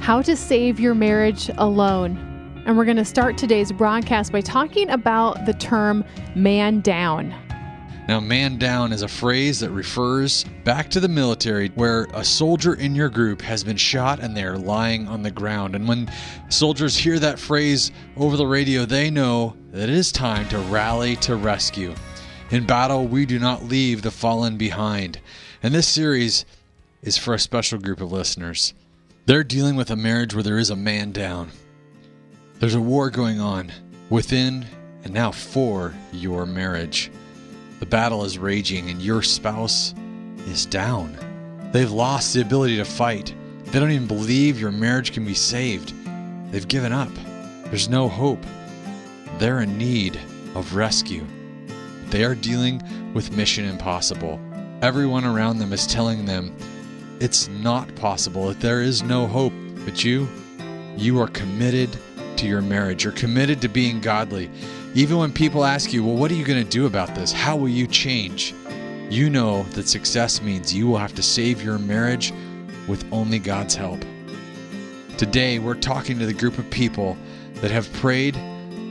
how 0.00 0.22
to 0.22 0.34
Save 0.34 0.80
Your 0.80 0.94
Marriage 0.94 1.50
Alone. 1.58 2.16
And 2.66 2.76
we're 2.76 2.86
going 2.86 2.96
to 2.96 3.04
start 3.04 3.36
today's 3.36 3.70
broadcast 3.70 4.32
by 4.32 4.40
talking 4.40 4.88
about 4.88 5.44
the 5.44 5.52
term 5.52 6.04
man 6.34 6.80
down. 6.80 7.34
Now, 8.08 8.18
man 8.18 8.56
down 8.56 8.94
is 8.94 9.02
a 9.02 9.08
phrase 9.08 9.60
that 9.60 9.70
refers 9.70 10.44
back 10.64 10.88
to 10.90 11.00
the 11.00 11.08
military 11.08 11.68
where 11.74 12.08
a 12.14 12.24
soldier 12.24 12.74
in 12.74 12.94
your 12.94 13.10
group 13.10 13.42
has 13.42 13.62
been 13.62 13.76
shot 13.76 14.20
and 14.20 14.34
they're 14.34 14.56
lying 14.56 15.06
on 15.06 15.22
the 15.22 15.30
ground. 15.30 15.76
And 15.76 15.86
when 15.86 16.10
soldiers 16.48 16.96
hear 16.96 17.18
that 17.18 17.38
phrase 17.38 17.92
over 18.16 18.38
the 18.38 18.46
radio, 18.46 18.86
they 18.86 19.10
know 19.10 19.54
that 19.70 19.90
it 19.90 19.94
is 19.94 20.10
time 20.10 20.48
to 20.48 20.58
rally 20.60 21.16
to 21.16 21.36
rescue. 21.36 21.94
In 22.50 22.66
battle, 22.66 23.06
we 23.06 23.26
do 23.26 23.38
not 23.38 23.64
leave 23.64 24.00
the 24.00 24.10
fallen 24.10 24.56
behind. 24.56 25.20
And 25.62 25.74
this 25.74 25.86
series 25.86 26.46
is 27.02 27.18
for 27.18 27.34
a 27.34 27.38
special 27.38 27.78
group 27.78 28.00
of 28.00 28.10
listeners. 28.10 28.72
They're 29.30 29.44
dealing 29.44 29.76
with 29.76 29.92
a 29.92 29.96
marriage 29.96 30.34
where 30.34 30.42
there 30.42 30.58
is 30.58 30.70
a 30.70 30.74
man 30.74 31.12
down. 31.12 31.52
There's 32.58 32.74
a 32.74 32.80
war 32.80 33.10
going 33.10 33.38
on 33.38 33.70
within 34.08 34.66
and 35.04 35.14
now 35.14 35.30
for 35.30 35.94
your 36.10 36.46
marriage. 36.46 37.12
The 37.78 37.86
battle 37.86 38.24
is 38.24 38.38
raging 38.38 38.90
and 38.90 39.00
your 39.00 39.22
spouse 39.22 39.94
is 40.48 40.66
down. 40.66 41.16
They've 41.72 41.92
lost 41.92 42.34
the 42.34 42.40
ability 42.40 42.78
to 42.78 42.84
fight. 42.84 43.32
They 43.66 43.78
don't 43.78 43.92
even 43.92 44.08
believe 44.08 44.60
your 44.60 44.72
marriage 44.72 45.12
can 45.12 45.24
be 45.24 45.34
saved. 45.34 45.94
They've 46.50 46.66
given 46.66 46.92
up. 46.92 47.14
There's 47.66 47.88
no 47.88 48.08
hope. 48.08 48.44
They're 49.38 49.60
in 49.60 49.78
need 49.78 50.18
of 50.56 50.74
rescue. 50.74 51.24
They 52.06 52.24
are 52.24 52.34
dealing 52.34 52.82
with 53.14 53.36
mission 53.36 53.64
impossible. 53.64 54.40
Everyone 54.82 55.24
around 55.24 55.58
them 55.58 55.72
is 55.72 55.86
telling 55.86 56.24
them 56.24 56.52
it's 57.20 57.48
not 57.48 57.94
possible, 57.96 58.52
there 58.54 58.80
is 58.82 59.02
no 59.02 59.26
hope. 59.26 59.52
But 59.84 60.04
you, 60.04 60.28
you 60.96 61.20
are 61.20 61.28
committed 61.28 61.96
to 62.36 62.46
your 62.46 62.62
marriage. 62.62 63.04
You're 63.04 63.12
committed 63.12 63.60
to 63.60 63.68
being 63.68 64.00
godly. 64.00 64.50
Even 64.94 65.18
when 65.18 65.32
people 65.32 65.64
ask 65.64 65.92
you, 65.92 66.04
well, 66.04 66.16
what 66.16 66.30
are 66.30 66.34
you 66.34 66.44
going 66.44 66.62
to 66.62 66.68
do 66.68 66.86
about 66.86 67.14
this? 67.14 67.32
How 67.32 67.56
will 67.56 67.68
you 67.68 67.86
change? 67.86 68.54
You 69.08 69.30
know 69.30 69.62
that 69.74 69.88
success 69.88 70.42
means 70.42 70.74
you 70.74 70.86
will 70.86 70.98
have 70.98 71.14
to 71.14 71.22
save 71.22 71.62
your 71.62 71.78
marriage 71.78 72.32
with 72.88 73.04
only 73.12 73.38
God's 73.38 73.74
help. 73.74 74.00
Today, 75.16 75.58
we're 75.58 75.74
talking 75.74 76.18
to 76.18 76.26
the 76.26 76.32
group 76.32 76.58
of 76.58 76.68
people 76.70 77.16
that 77.56 77.70
have 77.70 77.92
prayed 77.94 78.34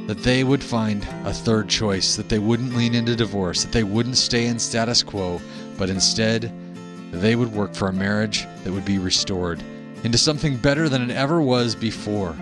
that 0.08 0.23
they 0.23 0.43
would 0.43 0.64
find 0.64 1.03
a 1.25 1.33
third 1.33 1.69
choice, 1.69 2.16
that 2.16 2.30
they 2.30 2.39
wouldn't 2.39 2.75
lean 2.75 2.95
into 2.95 3.16
divorce, 3.16 3.64
that 3.64 3.71
they 3.71 3.83
wouldn't 3.83 4.17
stay 4.17 4.47
in 4.47 4.59
status 4.59 5.03
quo, 5.03 5.41
but 5.77 5.89
instead, 5.89 6.52
they 7.11 7.35
would 7.35 7.53
work 7.53 7.73
for 7.73 7.88
a 7.88 7.93
marriage 7.93 8.47
that 8.63 8.71
would 8.71 8.85
be 8.85 8.99
restored 8.99 9.61
into 10.03 10.17
something 10.17 10.55
better 10.57 10.88
than 10.89 11.09
it 11.09 11.13
ever 11.13 11.41
was 11.41 11.75
before. 11.75 12.35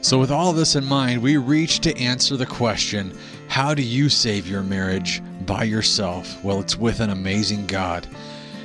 So, 0.00 0.18
with 0.18 0.32
all 0.32 0.52
this 0.52 0.74
in 0.74 0.84
mind, 0.84 1.22
we 1.22 1.36
reach 1.36 1.78
to 1.80 1.96
answer 1.96 2.36
the 2.36 2.46
question 2.46 3.16
how 3.48 3.74
do 3.74 3.82
you 3.82 4.08
save 4.08 4.48
your 4.48 4.62
marriage 4.62 5.22
by 5.46 5.64
yourself? 5.64 6.42
Well, 6.42 6.60
it's 6.60 6.76
with 6.76 7.00
an 7.00 7.10
amazing 7.10 7.66
God. 7.66 8.06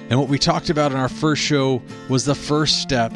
And 0.09 0.19
what 0.19 0.29
we 0.29 0.39
talked 0.39 0.69
about 0.69 0.91
in 0.91 0.97
our 0.97 1.09
first 1.09 1.41
show 1.41 1.81
was 2.09 2.23
the 2.23 2.33
first 2.33 2.81
step 2.81 3.13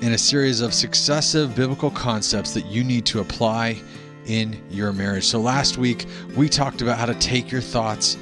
in 0.00 0.14
a 0.14 0.18
series 0.18 0.62
of 0.62 0.72
successive 0.72 1.54
biblical 1.54 1.90
concepts 1.90 2.54
that 2.54 2.64
you 2.66 2.82
need 2.82 3.04
to 3.06 3.20
apply 3.20 3.78
in 4.26 4.60
your 4.70 4.92
marriage. 4.92 5.26
So, 5.26 5.38
last 5.38 5.78
week, 5.78 6.06
we 6.36 6.48
talked 6.48 6.82
about 6.82 6.98
how 6.98 7.06
to 7.06 7.14
take 7.14 7.52
your 7.52 7.60
thoughts 7.60 8.16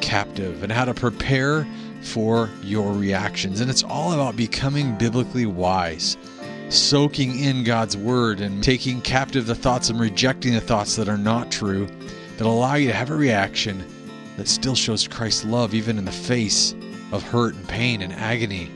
captive 0.00 0.62
and 0.62 0.72
how 0.72 0.84
to 0.84 0.94
prepare 0.94 1.66
for 2.02 2.50
your 2.62 2.92
reactions. 2.92 3.60
And 3.60 3.70
it's 3.70 3.82
all 3.82 4.12
about 4.12 4.36
becoming 4.36 4.96
biblically 4.96 5.46
wise, 5.46 6.16
soaking 6.68 7.38
in 7.38 7.64
God's 7.64 7.96
word 7.96 8.40
and 8.40 8.62
taking 8.62 9.00
captive 9.00 9.46
the 9.46 9.54
thoughts 9.54 9.90
and 9.90 10.00
rejecting 10.00 10.54
the 10.54 10.60
thoughts 10.60 10.96
that 10.96 11.08
are 11.08 11.18
not 11.18 11.50
true, 11.50 11.86
that 12.36 12.46
allow 12.46 12.74
you 12.74 12.88
to 12.88 12.94
have 12.94 13.10
a 13.10 13.14
reaction 13.14 13.84
that 14.36 14.48
still 14.48 14.74
shows 14.74 15.06
Christ's 15.06 15.44
love 15.44 15.74
even 15.74 15.98
in 15.98 16.04
the 16.04 16.12
face 16.12 16.74
of 17.12 17.22
hurt 17.22 17.54
and 17.54 17.68
pain 17.68 18.02
and 18.02 18.12
agony. 18.12 18.70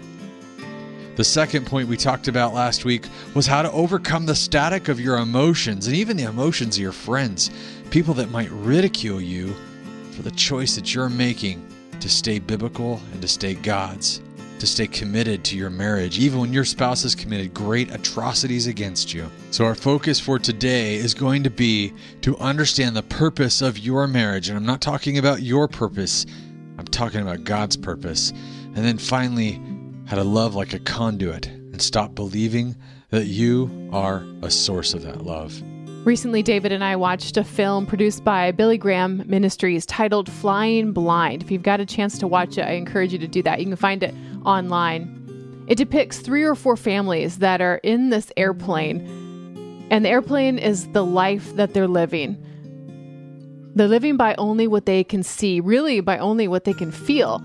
The 1.17 1.25
second 1.25 1.67
point 1.67 1.89
we 1.89 1.97
talked 1.97 2.27
about 2.27 2.55
last 2.55 2.85
week 2.85 3.07
was 3.35 3.47
how 3.47 3.63
to 3.63 3.71
overcome 3.71 4.27
the 4.27 4.35
static 4.35 4.89
of 4.89 4.99
your 4.99 5.19
emotions 5.19 5.87
and 5.87 5.95
even 5.95 6.17
the 6.17 6.25
emotions 6.25 6.77
of 6.77 6.83
your 6.83 6.91
friends, 6.91 7.51
people 7.91 8.15
that 8.15 8.31
might 8.31 8.51
ridicule 8.51 9.21
you 9.21 9.55
for 10.11 10.23
the 10.23 10.33
choice 10.33 10.75
that 10.75 10.93
you're 10.93 11.09
making 11.09 11.65
to 12.01 12.09
stay 12.09 12.39
biblical 12.39 13.01
and 13.13 13.23
to 13.23 13.29
stay 13.29 13.55
God's, 13.55 14.21
to 14.59 14.67
stay 14.67 14.87
committed 14.87 15.45
to 15.45 15.57
your 15.57 15.71
marriage, 15.71 16.19
even 16.19 16.39
when 16.41 16.53
your 16.53 16.65
spouse 16.65 17.03
has 17.03 17.15
committed 17.15 17.55
great 17.55 17.93
atrocities 17.93 18.67
against 18.67 19.13
you. 19.13 19.31
So, 19.51 19.65
our 19.65 19.75
focus 19.75 20.21
for 20.21 20.39
today 20.39 20.97
is 20.97 21.15
going 21.15 21.43
to 21.45 21.51
be 21.51 21.93
to 22.23 22.37
understand 22.39 22.97
the 22.97 23.03
purpose 23.03 23.63
of 23.63 23.79
your 23.79 24.07
marriage. 24.07 24.49
And 24.49 24.57
I'm 24.57 24.67
not 24.67 24.81
talking 24.81 25.19
about 25.19 25.43
your 25.43 25.69
purpose, 25.69 26.27
I'm 26.79 26.87
talking 26.87 27.21
about 27.21 27.45
God's 27.45 27.77
purpose. 27.77 28.31
And 28.31 28.85
then 28.85 28.99
finally, 28.99 29.61
how 30.07 30.17
to 30.17 30.25
love 30.25 30.55
like 30.55 30.75
a 30.75 30.79
conduit 30.81 31.47
and 31.47 31.81
stop 31.81 32.15
believing 32.15 32.77
that 33.11 33.27
you 33.27 33.89
are 33.93 34.25
a 34.43 34.51
source 34.51 34.95
of 34.95 35.03
that 35.03 35.25
love. 35.25 35.63
Recently, 36.05 36.43
David 36.43 36.71
and 36.71 36.85
I 36.85 36.97
watched 36.97 37.39
a 37.39 37.45
film 37.45 37.87
produced 37.87 38.25
by 38.25 38.53
Billy 38.53 38.77
Graham 38.77 39.23
Ministries 39.25 39.87
titled 39.87 40.31
Flying 40.31 40.93
Blind. 40.93 41.43
If 41.43 41.51
you've 41.51 41.63
got 41.63 41.81
a 41.81 41.87
chance 41.87 42.19
to 42.19 42.27
watch 42.27 42.59
it, 42.59 42.67
I 42.67 42.73
encourage 42.73 43.15
you 43.15 43.19
to 43.21 43.27
do 43.27 43.43
that. 43.45 43.59
You 43.59 43.65
can 43.65 43.77
find 43.77 44.03
it 44.03 44.15
online. 44.45 45.65
It 45.67 45.77
depicts 45.77 46.19
three 46.19 46.43
or 46.43 46.55
four 46.55 46.77
families 46.77 47.39
that 47.39 47.63
are 47.63 47.77
in 47.77 48.11
this 48.11 48.31
airplane, 48.37 49.87
and 49.91 50.05
the 50.05 50.11
airplane 50.11 50.59
is 50.59 50.89
the 50.89 51.03
life 51.03 51.57
that 51.57 51.73
they're 51.73 51.89
living. 51.89 52.37
They're 53.75 53.89
living 53.89 54.19
by 54.19 54.35
only 54.37 54.67
what 54.67 54.85
they 54.85 55.05
can 55.05 55.23
see, 55.23 55.59
really 55.59 56.01
by 56.01 56.19
only 56.19 56.49
what 56.49 56.65
they 56.65 56.75
can 56.75 56.93
feel. 56.93 57.37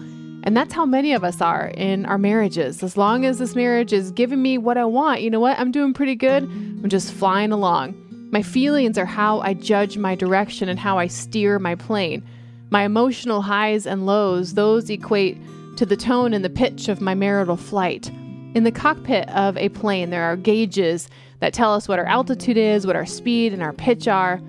And 0.43 0.55
that's 0.55 0.73
how 0.73 0.85
many 0.85 1.13
of 1.13 1.23
us 1.23 1.39
are 1.39 1.69
in 1.75 2.05
our 2.05 2.17
marriages. 2.17 2.83
As 2.83 2.97
long 2.97 3.23
as 3.23 3.39
this 3.39 3.55
marriage 3.55 3.93
is 3.93 4.11
giving 4.11 4.41
me 4.41 4.57
what 4.57 4.77
I 4.77 4.83
want, 4.83 5.21
you 5.21 5.29
know 5.29 5.39
what? 5.39 5.57
I'm 5.57 5.71
doing 5.71 5.93
pretty 5.93 6.15
good. 6.15 6.43
I'm 6.43 6.89
just 6.89 7.13
flying 7.13 7.53
along. 7.53 8.07
My 8.31 8.43
feelings 8.43 8.97
are 8.99 9.07
how 9.07 9.39
I 9.39 9.55
judge 9.55 9.97
my 9.97 10.13
direction 10.13 10.69
and 10.69 10.77
how 10.77 10.99
I 10.99 11.07
steer 11.07 11.57
my 11.57 11.73
plane. 11.73 12.23
My 12.69 12.83
emotional 12.83 13.41
highs 13.41 13.87
and 13.87 14.05
lows, 14.05 14.53
those 14.53 14.89
equate 14.91 15.37
to 15.77 15.85
the 15.85 15.97
tone 15.97 16.33
and 16.33 16.45
the 16.45 16.49
pitch 16.49 16.89
of 16.89 17.01
my 17.01 17.15
marital 17.15 17.57
flight. 17.57 18.09
In 18.53 18.63
the 18.65 18.71
cockpit 18.71 19.27
of 19.29 19.57
a 19.57 19.69
plane, 19.69 20.11
there 20.11 20.23
are 20.23 20.35
gauges 20.35 21.09
that 21.39 21.53
tell 21.53 21.73
us 21.73 21.87
what 21.87 21.97
our 21.97 22.05
altitude 22.05 22.57
is, 22.57 22.85
what 22.85 22.95
our 22.95 23.05
speed 23.05 23.51
and 23.51 23.63
our 23.63 23.73
pitch 23.73 24.07
are. 24.07 24.39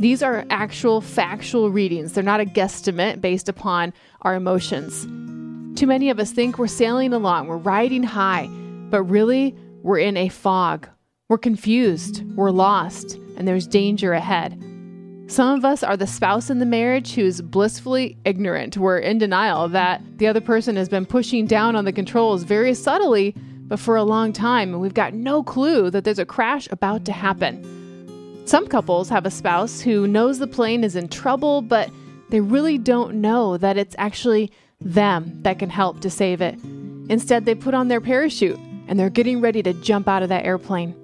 These 0.00 0.22
are 0.22 0.44
actual 0.50 1.00
factual 1.00 1.70
readings. 1.70 2.14
They're 2.14 2.24
not 2.24 2.40
a 2.40 2.44
guesstimate 2.44 3.20
based 3.20 3.48
upon 3.48 3.92
our 4.22 4.34
emotions. 4.34 5.04
Too 5.78 5.86
many 5.86 6.10
of 6.10 6.18
us 6.18 6.32
think 6.32 6.58
we're 6.58 6.66
sailing 6.66 7.12
along, 7.12 7.46
we're 7.46 7.56
riding 7.56 8.02
high, 8.02 8.48
but 8.90 9.04
really, 9.04 9.54
we're 9.82 9.98
in 9.98 10.16
a 10.16 10.28
fog. 10.28 10.88
We're 11.32 11.38
confused, 11.38 12.22
we're 12.36 12.50
lost, 12.50 13.14
and 13.38 13.48
there's 13.48 13.66
danger 13.66 14.12
ahead. 14.12 14.62
Some 15.28 15.56
of 15.56 15.64
us 15.64 15.82
are 15.82 15.96
the 15.96 16.06
spouse 16.06 16.50
in 16.50 16.58
the 16.58 16.66
marriage 16.66 17.14
who's 17.14 17.40
blissfully 17.40 18.18
ignorant. 18.26 18.76
We're 18.76 18.98
in 18.98 19.16
denial 19.16 19.66
that 19.68 20.02
the 20.18 20.26
other 20.26 20.42
person 20.42 20.76
has 20.76 20.90
been 20.90 21.06
pushing 21.06 21.46
down 21.46 21.74
on 21.74 21.86
the 21.86 21.92
controls 21.92 22.42
very 22.42 22.74
subtly, 22.74 23.34
but 23.62 23.80
for 23.80 23.96
a 23.96 24.02
long 24.02 24.34
time, 24.34 24.74
and 24.74 24.82
we've 24.82 24.92
got 24.92 25.14
no 25.14 25.42
clue 25.42 25.88
that 25.88 26.04
there's 26.04 26.18
a 26.18 26.26
crash 26.26 26.68
about 26.70 27.06
to 27.06 27.12
happen. 27.12 28.42
Some 28.44 28.66
couples 28.66 29.08
have 29.08 29.24
a 29.24 29.30
spouse 29.30 29.80
who 29.80 30.06
knows 30.06 30.38
the 30.38 30.46
plane 30.46 30.84
is 30.84 30.96
in 30.96 31.08
trouble, 31.08 31.62
but 31.62 31.88
they 32.28 32.40
really 32.40 32.76
don't 32.76 33.22
know 33.22 33.56
that 33.56 33.78
it's 33.78 33.96
actually 33.96 34.52
them 34.82 35.40
that 35.44 35.58
can 35.58 35.70
help 35.70 36.00
to 36.00 36.10
save 36.10 36.42
it. 36.42 36.58
Instead, 37.08 37.46
they 37.46 37.54
put 37.54 37.72
on 37.72 37.88
their 37.88 38.02
parachute 38.02 38.58
and 38.86 39.00
they're 39.00 39.08
getting 39.08 39.40
ready 39.40 39.62
to 39.62 39.72
jump 39.72 40.08
out 40.08 40.22
of 40.22 40.28
that 40.28 40.44
airplane. 40.44 40.94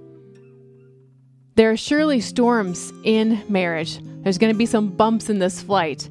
There 1.59 1.73
are 1.73 1.77
surely 1.77 2.21
storms 2.21 2.93
in 3.03 3.43
marriage. 3.49 3.99
There's 4.23 4.39
going 4.39 4.53
to 4.53 4.57
be 4.57 4.65
some 4.65 4.91
bumps 4.91 5.29
in 5.29 5.41
this 5.41 5.61
flight, 5.61 6.09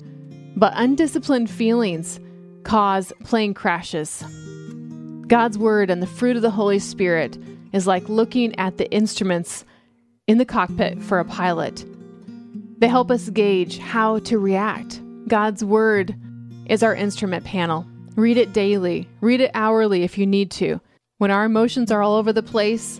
but 0.57 0.73
undisciplined 0.75 1.49
feelings 1.49 2.19
cause 2.63 3.13
plane 3.23 3.53
crashes. 3.53 4.25
God's 5.27 5.57
word 5.57 5.89
and 5.89 6.01
the 6.01 6.05
fruit 6.05 6.35
of 6.35 6.41
the 6.41 6.49
Holy 6.49 6.79
Spirit 6.79 7.38
is 7.71 7.88
like 7.88 8.09
looking 8.09 8.59
at 8.59 8.75
the 8.75 8.91
instruments 8.91 9.63
in 10.27 10.38
the 10.38 10.44
cockpit 10.44 11.01
for 11.01 11.17
a 11.17 11.23
pilot. 11.23 11.85
They 12.79 12.89
help 12.89 13.09
us 13.09 13.29
gauge 13.29 13.77
how 13.77 14.19
to 14.19 14.38
react. 14.39 14.99
God's 15.29 15.63
Word 15.63 16.13
is 16.65 16.83
our 16.83 16.94
instrument 16.94 17.45
panel. 17.45 17.88
Read 18.17 18.35
it 18.35 18.51
daily, 18.51 19.07
read 19.21 19.39
it 19.39 19.51
hourly 19.53 20.03
if 20.03 20.17
you 20.17 20.27
need 20.27 20.51
to. 20.51 20.81
When 21.19 21.31
our 21.31 21.45
emotions 21.45 21.89
are 21.89 22.01
all 22.01 22.17
over 22.17 22.33
the 22.33 22.44
place, 22.44 22.99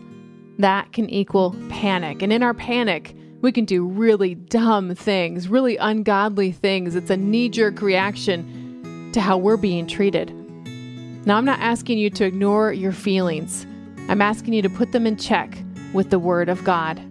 that 0.59 0.92
can 0.92 1.09
equal 1.09 1.56
panic. 1.69 2.21
And 2.21 2.33
in 2.33 2.44
our 2.44 2.54
panic, 2.54 3.15
we 3.42 3.51
can 3.51 3.65
do 3.65 3.86
really 3.86 4.36
dumb 4.36 4.95
things, 4.95 5.48
really 5.48 5.77
ungodly 5.77 6.51
things. 6.51 6.95
It's 6.95 7.09
a 7.09 7.18
knee 7.18 7.50
jerk 7.50 7.81
reaction 7.81 9.12
to 9.13 9.21
how 9.21 9.38
we're 9.38 9.57
being 9.57 9.88
treated. 9.88 10.33
Now, 11.25 11.38
I'm 11.38 11.45
not 11.45 11.59
asking 11.59 11.98
you 11.98 12.09
to 12.12 12.25
ignore 12.25 12.71
your 12.71 12.92
feelings, 12.92 13.65
I'm 14.09 14.21
asking 14.21 14.54
you 14.54 14.62
to 14.62 14.69
put 14.69 14.94
them 14.94 15.06
in 15.06 15.18
check 15.18 15.57
with 15.94 16.09
the 16.09 16.19
Word 16.19 16.48
of 16.48 16.63
God. 16.63 17.01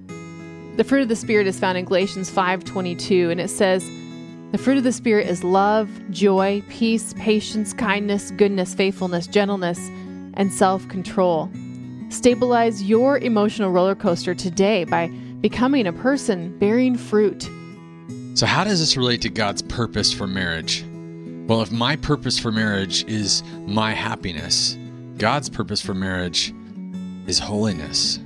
The 0.77 0.85
fruit 0.85 1.03
of 1.03 1.09
the 1.09 1.17
Spirit 1.17 1.47
is 1.47 1.59
found 1.59 1.77
in 1.79 1.85
Galatians 1.85 2.31
5:22 2.31 3.31
and 3.31 3.41
it 3.41 3.51
says, 3.51 3.89
"The 4.53 4.59
fruit 4.59 4.79
of 4.79 4.85
the 4.85 4.93
Spirit 4.93 5.29
is 5.29 5.45
love, 5.45 5.89
joy, 6.11 6.63
peace, 6.69 7.15
patience, 7.19 7.73
kindness, 7.73 8.31
goodness, 8.37 8.75
faithfulness, 8.75 9.27
gentleness, 9.27 9.91
and 10.35 10.53
self-control." 10.53 11.51
Stabilize 12.09 12.83
your 12.83 13.19
emotional 13.19 13.71
roller 13.71 13.95
coaster 13.95 14.35
today 14.35 14.85
by 14.85 15.09
becoming 15.41 15.87
a 15.87 15.93
person 15.93 16.57
bearing 16.59 16.97
fruit. 16.97 17.49
So, 18.35 18.47
how 18.47 18.65
does 18.65 18.81
this 18.81 18.97
relate 18.97 19.23
to 19.23 19.29
God's 19.29 19.63
purpose 19.63 20.13
for 20.13 20.27
marriage? 20.27 20.85
Well, 21.47 21.63
if 21.63 21.71
my 21.71 21.97
purpose 21.97 22.39
for 22.39 22.53
marriage 22.53 23.05
is 23.05 23.43
my 23.67 23.93
happiness, 23.93 24.77
God's 25.17 25.49
purpose 25.49 25.81
for 25.81 25.95
marriage 25.95 26.53
is 27.27 27.39
holiness. 27.39 28.19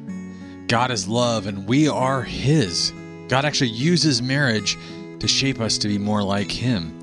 God 0.67 0.91
is 0.91 1.07
love 1.09 1.47
and 1.47 1.69
we 1.69 1.89
are 1.89 2.23
His. 2.23 2.93
God 3.29 3.45
actually 3.45 3.71
uses 3.71 4.21
marriage 4.21 4.77
to 5.21 5.29
shape 5.29 5.61
us 5.61 5.79
to 5.79 5.89
be 5.89 5.99
more 5.99 6.23
like 6.23 6.51
Him. 6.51 6.97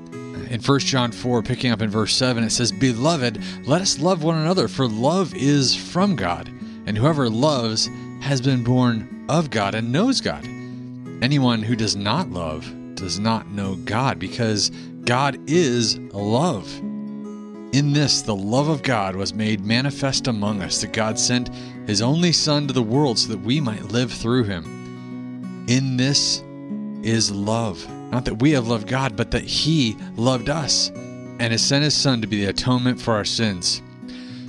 In 0.50 0.60
1 0.60 0.78
John 0.80 1.12
4, 1.12 1.42
picking 1.42 1.72
up 1.72 1.82
in 1.82 1.90
verse 1.90 2.14
7, 2.14 2.42
it 2.42 2.50
says, 2.50 2.72
Beloved, 2.72 3.42
let 3.66 3.82
us 3.82 3.98
love 3.98 4.22
one 4.22 4.36
another, 4.36 4.68
for 4.68 4.86
love 4.88 5.34
is 5.34 5.74
from 5.74 6.16
God, 6.16 6.50
and 6.88 6.96
whoever 6.96 7.28
loves 7.28 7.90
has 8.20 8.40
been 8.40 8.64
born 8.64 9.26
of 9.28 9.50
God 9.50 9.74
and 9.74 9.92
knows 9.92 10.22
God. 10.22 10.42
Anyone 11.22 11.62
who 11.62 11.76
does 11.76 11.94
not 11.94 12.30
love 12.30 12.66
does 12.94 13.18
not 13.20 13.46
know 13.48 13.76
God, 13.76 14.18
because 14.18 14.70
God 15.04 15.38
is 15.46 15.98
love. 16.14 16.66
In 17.74 17.92
this, 17.92 18.22
the 18.22 18.34
love 18.34 18.68
of 18.68 18.82
God 18.82 19.16
was 19.16 19.34
made 19.34 19.66
manifest 19.66 20.28
among 20.28 20.62
us, 20.62 20.80
that 20.80 20.94
God 20.94 21.18
sent 21.18 21.50
his 21.86 22.00
only 22.00 22.32
Son 22.32 22.66
to 22.66 22.72
the 22.72 22.82
world 22.82 23.18
so 23.18 23.32
that 23.32 23.42
we 23.42 23.60
might 23.60 23.92
live 23.92 24.10
through 24.10 24.44
him. 24.44 25.66
In 25.68 25.98
this 25.98 26.42
is 27.02 27.30
love. 27.30 27.86
Not 28.10 28.24
that 28.24 28.40
we 28.40 28.52
have 28.52 28.66
loved 28.66 28.88
God, 28.88 29.14
but 29.14 29.30
that 29.32 29.44
he 29.44 29.94
loved 30.16 30.48
us 30.48 30.88
and 30.88 31.52
has 31.52 31.60
sent 31.60 31.84
his 31.84 31.94
Son 31.94 32.22
to 32.22 32.26
be 32.26 32.46
the 32.46 32.50
atonement 32.50 32.98
for 32.98 33.12
our 33.12 33.26
sins. 33.26 33.82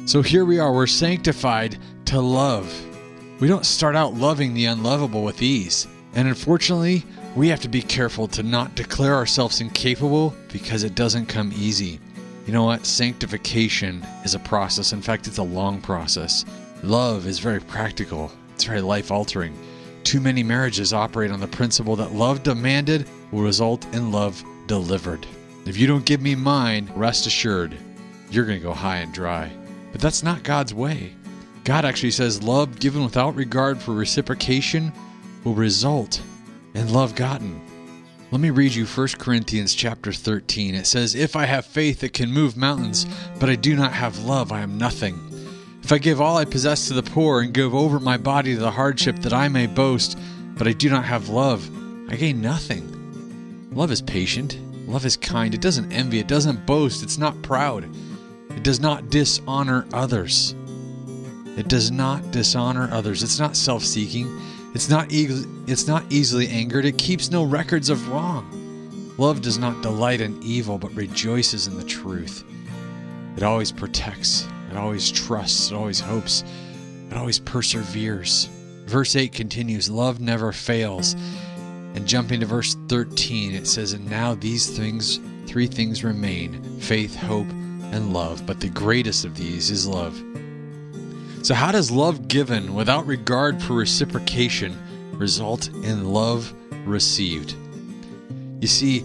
So 0.06 0.22
here 0.22 0.46
we 0.46 0.58
are, 0.58 0.72
we're 0.72 0.88
sanctified 0.88 1.78
to 2.10 2.20
love. 2.20 2.68
We 3.40 3.48
don't 3.48 3.68
start 3.68 3.96
out 3.96 4.16
loving 4.16 4.56
the 4.56 4.66
unlovable 4.66 5.24
with 5.24 5.44
ease. 5.44 5.88
And 6.16 6.28
unfortunately, 6.28 7.06
we 7.36 7.50
have 7.50 7.60
to 7.60 7.70
be 7.70 7.84
careful 7.84 8.28
to 8.30 8.42
not 8.42 8.74
declare 8.74 9.14
ourselves 9.14 9.62
incapable 9.62 10.34
because 10.52 10.82
it 10.82 10.96
doesn't 10.96 11.28
come 11.28 11.54
easy. 11.56 12.00
You 12.48 12.54
know 12.54 12.64
what? 12.64 12.88
Sanctification 12.88 14.04
is 14.24 14.34
a 14.34 14.40
process. 14.40 14.92
In 14.92 15.04
fact, 15.04 15.28
it's 15.28 15.38
a 15.38 15.44
long 15.44 15.82
process. 15.82 16.46
Love 16.82 17.28
is 17.28 17.38
very 17.38 17.60
practical, 17.60 18.32
it's 18.56 18.64
very 18.64 18.82
life 18.82 19.12
altering. 19.12 19.56
Too 20.04 20.20
many 20.20 20.42
marriages 20.42 20.94
operate 20.94 21.30
on 21.30 21.40
the 21.40 21.48
principle 21.48 21.96
that 21.98 22.14
love 22.14 22.42
demanded 22.42 23.08
will 23.32 23.44
result 23.44 23.86
in 23.94 24.12
love 24.12 24.44
delivered. 24.66 25.28
If 25.68 25.78
you 25.78 25.86
don't 25.86 26.06
give 26.06 26.24
me 26.24 26.34
mine, 26.34 26.92
rest 26.96 27.28
assured, 27.28 27.78
you're 28.32 28.46
going 28.46 28.58
to 28.58 28.66
go 28.66 28.74
high 28.74 28.98
and 28.98 29.14
dry. 29.14 29.52
But 29.92 30.02
that's 30.02 30.24
not 30.24 30.42
God's 30.42 30.74
way. 30.74 31.14
God 31.64 31.86
actually 31.86 32.12
says 32.12 32.42
love 32.42 32.80
given 32.80 33.04
without 33.04 33.36
regard 33.36 33.82
for 33.82 33.94
reciprocation 33.94 34.92
will 35.44 35.54
result 35.54 36.22
in 36.74 36.92
love 36.92 37.16
gotten. 37.16 37.62
Let 38.32 38.42
me 38.42 38.52
read 38.52 38.74
you 38.76 38.86
1 38.86 39.08
Corinthians 39.18 39.74
chapter 39.74 40.14
13. 40.14 40.76
It 40.76 40.86
says, 40.86 41.16
If 41.16 41.36
I 41.36 41.46
have 41.46 41.66
faith 41.66 42.02
that 42.02 42.14
can 42.14 42.32
move 42.32 42.56
mountains, 42.56 43.08
but 43.40 43.50
I 43.50 43.56
do 43.56 43.76
not 43.76 43.92
have 43.94 44.24
love, 44.24 44.52
I 44.52 44.62
am 44.62 44.78
nothing. 44.78 45.20
If 45.82 45.92
I 45.92 45.98
give 45.98 46.22
all 46.22 46.38
I 46.38 46.46
possess 46.46 46.88
to 46.88 46.94
the 46.94 47.02
poor 47.02 47.42
and 47.42 47.54
give 47.54 47.74
over 47.74 48.00
my 48.00 48.18
body 48.18 48.54
to 48.54 48.60
the 48.60 48.70
hardship 48.70 49.16
that 49.20 49.34
I 49.34 49.48
may 49.48 49.66
boast, 49.66 50.20
but 50.56 50.68
I 50.68 50.74
do 50.74 50.90
not 50.90 51.06
have 51.06 51.30
love, 51.30 51.68
I 52.12 52.16
gain 52.16 52.42
nothing. 52.42 53.70
Love 53.72 53.92
is 53.92 54.02
patient. 54.02 54.60
Love 54.88 55.06
is 55.06 55.18
kind. 55.18 55.56
It 55.56 55.62
doesn't 55.62 55.92
envy. 55.92 56.20
It 56.20 56.28
doesn't 56.28 56.68
boast. 56.68 57.02
It's 57.02 57.18
not 57.18 57.42
proud. 57.42 57.90
It 58.52 58.64
does 58.64 58.80
not 58.80 59.10
dishonor 59.10 59.88
others. 59.94 60.54
It 61.60 61.68
does 61.68 61.92
not 61.92 62.32
dishonor 62.32 62.90
others. 62.90 63.22
It's 63.22 63.38
not 63.38 63.58
self 63.58 63.84
seeking. 63.84 64.40
It's 64.74 64.88
not, 64.88 65.12
e- 65.12 65.44
it's 65.68 65.88
not 65.88 66.06
easily 66.10 66.48
angered. 66.48 66.86
It 66.86 66.98
keeps 66.98 67.32
no 67.32 67.44
records 67.44 67.90
of 67.90 68.08
wrong. 68.08 69.14
Love 69.18 69.42
does 69.42 69.58
not 69.58 69.82
delight 69.82 70.22
in 70.22 70.42
evil, 70.42 70.78
but 70.78 70.96
rejoices 70.96 71.68
in 71.68 71.76
the 71.76 71.84
truth. 71.84 72.46
It 73.36 73.44
always 73.44 73.74
protects. 73.74 74.48
It 74.72 74.78
always 74.78 75.12
trusts. 75.12 75.70
It 75.70 75.76
always 75.76 76.00
hopes. 76.00 76.46
It 77.12 77.18
always 77.18 77.40
perseveres. 77.40 78.48
Verse 78.86 79.18
8 79.18 79.34
continues 79.34 79.90
Love 79.90 80.22
never 80.22 80.54
fails. 80.54 81.14
And 81.94 82.08
jumping 82.08 82.40
to 82.40 82.46
verse 82.46 82.78
13, 82.88 83.54
it 83.54 83.68
says, 83.68 83.92
And 83.92 84.10
now 84.10 84.34
these 84.34 84.70
things, 84.70 85.20
three 85.46 85.68
things 85.68 86.06
remain 86.06 86.80
faith, 86.80 87.18
hope, 87.18 87.50
and 87.50 88.14
love. 88.14 88.46
But 88.46 88.62
the 88.62 88.70
greatest 88.70 89.26
of 89.26 89.36
these 89.36 89.70
is 89.72 89.86
love. 89.86 90.24
So, 91.42 91.54
how 91.54 91.72
does 91.72 91.90
love 91.90 92.28
given 92.28 92.74
without 92.74 93.08
regard 93.08 93.62
for 93.62 93.74
reciprocation 93.76 94.78
result 95.14 95.68
in 95.70 96.06
love 96.06 96.54
received? 96.86 97.56
You 98.60 98.68
see, 98.68 99.04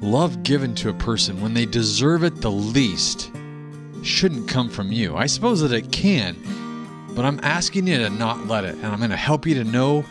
love 0.00 0.44
given 0.44 0.74
to 0.76 0.90
a 0.90 0.94
person 0.94 1.40
when 1.40 1.52
they 1.54 1.66
deserve 1.66 2.22
it 2.22 2.40
the 2.40 2.50
least 2.50 3.32
shouldn't 4.02 4.48
come 4.48 4.68
from 4.68 4.92
you. 4.92 5.16
I 5.16 5.26
suppose 5.26 5.60
that 5.62 5.72
it 5.72 5.90
can, 5.90 6.36
but 7.14 7.24
I'm 7.24 7.40
asking 7.42 7.88
you 7.88 7.98
to 7.98 8.10
not 8.10 8.46
let 8.46 8.64
it, 8.64 8.76
and 8.76 8.86
I'm 8.86 8.98
going 8.98 9.10
to 9.10 9.16
help 9.16 9.44
you 9.46 9.54
to 9.54 9.64
know 9.64 10.02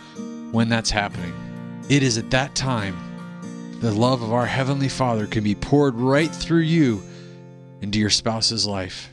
when 0.52 0.68
that's 0.68 0.90
happening. 0.90 1.34
It 1.90 2.04
is 2.04 2.18
at 2.18 2.32
that 2.32 2.56
time 2.56 2.98
the 3.80 3.92
love 3.92 4.22
of 4.22 4.34
our 4.34 4.46
Heavenly 4.46 4.90
Father 4.90 5.28
can 5.28 5.44
be 5.44 5.56
poured 5.56 5.96
right 5.96 6.34
through 6.34 6.62
you 6.62 7.04
into 7.82 8.00
your 8.00 8.10
spouse's 8.10 8.66
life. 8.66 9.13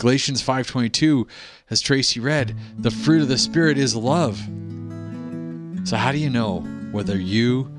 Galatians 0.00 0.40
5:22 0.40 1.26
as 1.68 1.82
Tracy 1.82 2.20
read, 2.20 2.56
the 2.78 2.90
fruit 2.90 3.20
of 3.20 3.28
the 3.28 3.36
spirit 3.36 3.76
is 3.76 3.94
love. 3.94 4.38
So 5.84 5.98
how 5.98 6.10
do 6.10 6.16
you 6.16 6.30
know 6.30 6.60
whether 6.90 7.20
you 7.20 7.70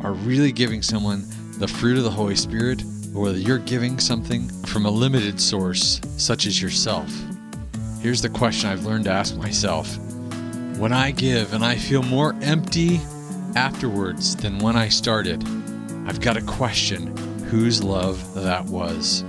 are 0.00 0.14
really 0.14 0.50
giving 0.50 0.80
someone 0.80 1.26
the 1.58 1.68
fruit 1.68 1.98
of 1.98 2.04
the 2.04 2.10
Holy 2.10 2.36
Spirit 2.36 2.82
or 3.14 3.20
whether 3.20 3.36
you're 3.36 3.58
giving 3.58 3.98
something 3.98 4.48
from 4.64 4.86
a 4.86 4.90
limited 4.90 5.38
source 5.38 6.00
such 6.16 6.46
as 6.46 6.62
yourself? 6.62 7.12
Here's 8.00 8.22
the 8.22 8.30
question 8.30 8.70
I've 8.70 8.86
learned 8.86 9.04
to 9.04 9.12
ask 9.12 9.36
myself. 9.36 9.94
When 10.78 10.94
I 10.94 11.10
give 11.10 11.52
and 11.52 11.62
I 11.62 11.76
feel 11.76 12.02
more 12.02 12.34
empty 12.40 12.98
afterwards 13.56 14.36
than 14.36 14.58
when 14.58 14.74
I 14.74 14.88
started, 14.88 15.44
I've 16.06 16.22
got 16.22 16.36
to 16.36 16.42
question 16.42 17.14
whose 17.50 17.84
love 17.84 18.34
that 18.36 18.64
was. 18.64 19.22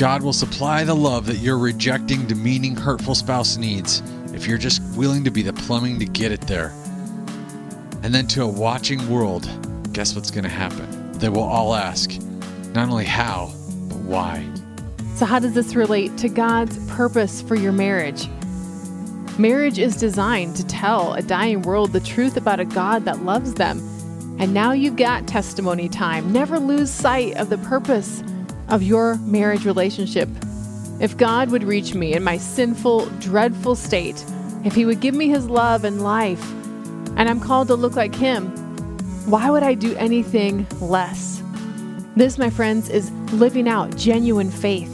God 0.00 0.22
will 0.22 0.32
supply 0.32 0.82
the 0.82 0.96
love 0.96 1.26
that 1.26 1.40
your 1.40 1.58
rejecting, 1.58 2.26
demeaning, 2.26 2.74
hurtful 2.74 3.14
spouse 3.14 3.58
needs 3.58 4.02
if 4.32 4.46
you're 4.46 4.56
just 4.56 4.80
willing 4.96 5.24
to 5.24 5.30
be 5.30 5.42
the 5.42 5.52
plumbing 5.52 5.98
to 5.98 6.06
get 6.06 6.32
it 6.32 6.40
there. 6.46 6.72
And 8.02 8.14
then 8.14 8.26
to 8.28 8.44
a 8.44 8.48
watching 8.48 9.10
world, 9.10 9.46
guess 9.92 10.14
what's 10.14 10.30
going 10.30 10.44
to 10.44 10.48
happen? 10.48 11.12
They 11.18 11.28
will 11.28 11.42
all 11.42 11.74
ask 11.74 12.18
not 12.72 12.88
only 12.88 13.04
how, 13.04 13.52
but 13.90 13.98
why. 13.98 14.48
So, 15.16 15.26
how 15.26 15.38
does 15.38 15.52
this 15.52 15.74
relate 15.74 16.16
to 16.16 16.30
God's 16.30 16.78
purpose 16.90 17.42
for 17.42 17.54
your 17.54 17.72
marriage? 17.72 18.26
Marriage 19.38 19.78
is 19.78 19.96
designed 19.96 20.56
to 20.56 20.66
tell 20.66 21.12
a 21.12 21.20
dying 21.20 21.60
world 21.60 21.92
the 21.92 22.00
truth 22.00 22.38
about 22.38 22.58
a 22.58 22.64
God 22.64 23.04
that 23.04 23.22
loves 23.24 23.52
them. 23.52 23.80
And 24.40 24.54
now 24.54 24.72
you've 24.72 24.96
got 24.96 25.26
testimony 25.26 25.90
time. 25.90 26.32
Never 26.32 26.58
lose 26.58 26.90
sight 26.90 27.36
of 27.36 27.50
the 27.50 27.58
purpose 27.58 28.22
of 28.70 28.82
your 28.82 29.16
marriage 29.18 29.64
relationship. 29.64 30.28
If 31.00 31.16
God 31.16 31.50
would 31.50 31.64
reach 31.64 31.94
me 31.94 32.14
in 32.14 32.22
my 32.22 32.36
sinful, 32.36 33.06
dreadful 33.20 33.74
state, 33.74 34.24
if 34.64 34.74
He 34.74 34.84
would 34.84 35.00
give 35.00 35.14
me 35.14 35.28
His 35.28 35.48
love 35.48 35.84
and 35.84 36.02
life, 36.02 36.44
and 37.16 37.28
I'm 37.28 37.40
called 37.40 37.68
to 37.68 37.74
look 37.74 37.96
like 37.96 38.14
Him, 38.14 38.48
why 39.26 39.50
would 39.50 39.62
I 39.62 39.74
do 39.74 39.94
anything 39.96 40.66
less? 40.80 41.42
This, 42.16 42.38
my 42.38 42.50
friends, 42.50 42.88
is 42.88 43.10
living 43.32 43.68
out 43.68 43.96
genuine 43.96 44.50
faith. 44.50 44.90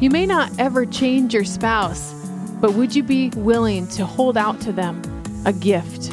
You 0.00 0.10
may 0.10 0.26
not 0.26 0.50
ever 0.58 0.84
change 0.84 1.32
your 1.32 1.44
spouse, 1.44 2.12
but 2.60 2.74
would 2.74 2.94
you 2.94 3.02
be 3.02 3.30
willing 3.30 3.88
to 3.88 4.04
hold 4.04 4.36
out 4.36 4.60
to 4.62 4.72
them 4.72 5.02
a 5.44 5.52
gift? 5.52 6.12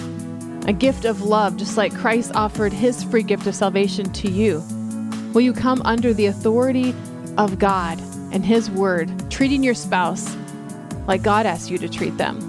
A 0.67 0.73
gift 0.73 1.03
of 1.03 1.21
love, 1.21 1.57
just 1.57 1.75
like 1.75 1.93
Christ 1.93 2.31
offered 2.35 2.71
his 2.71 3.03
free 3.03 3.23
gift 3.23 3.45
of 3.47 3.55
salvation 3.55 4.11
to 4.13 4.31
you. 4.31 4.63
Will 5.33 5.41
you 5.41 5.53
come 5.53 5.81
under 5.83 6.13
the 6.13 6.27
authority 6.27 6.93
of 7.39 7.57
God 7.57 7.99
and 8.31 8.45
his 8.45 8.69
word, 8.69 9.11
treating 9.31 9.63
your 9.63 9.73
spouse 9.73 10.35
like 11.07 11.23
God 11.23 11.47
asked 11.47 11.71
you 11.71 11.79
to 11.79 11.89
treat 11.89 12.15
them? 12.17 12.39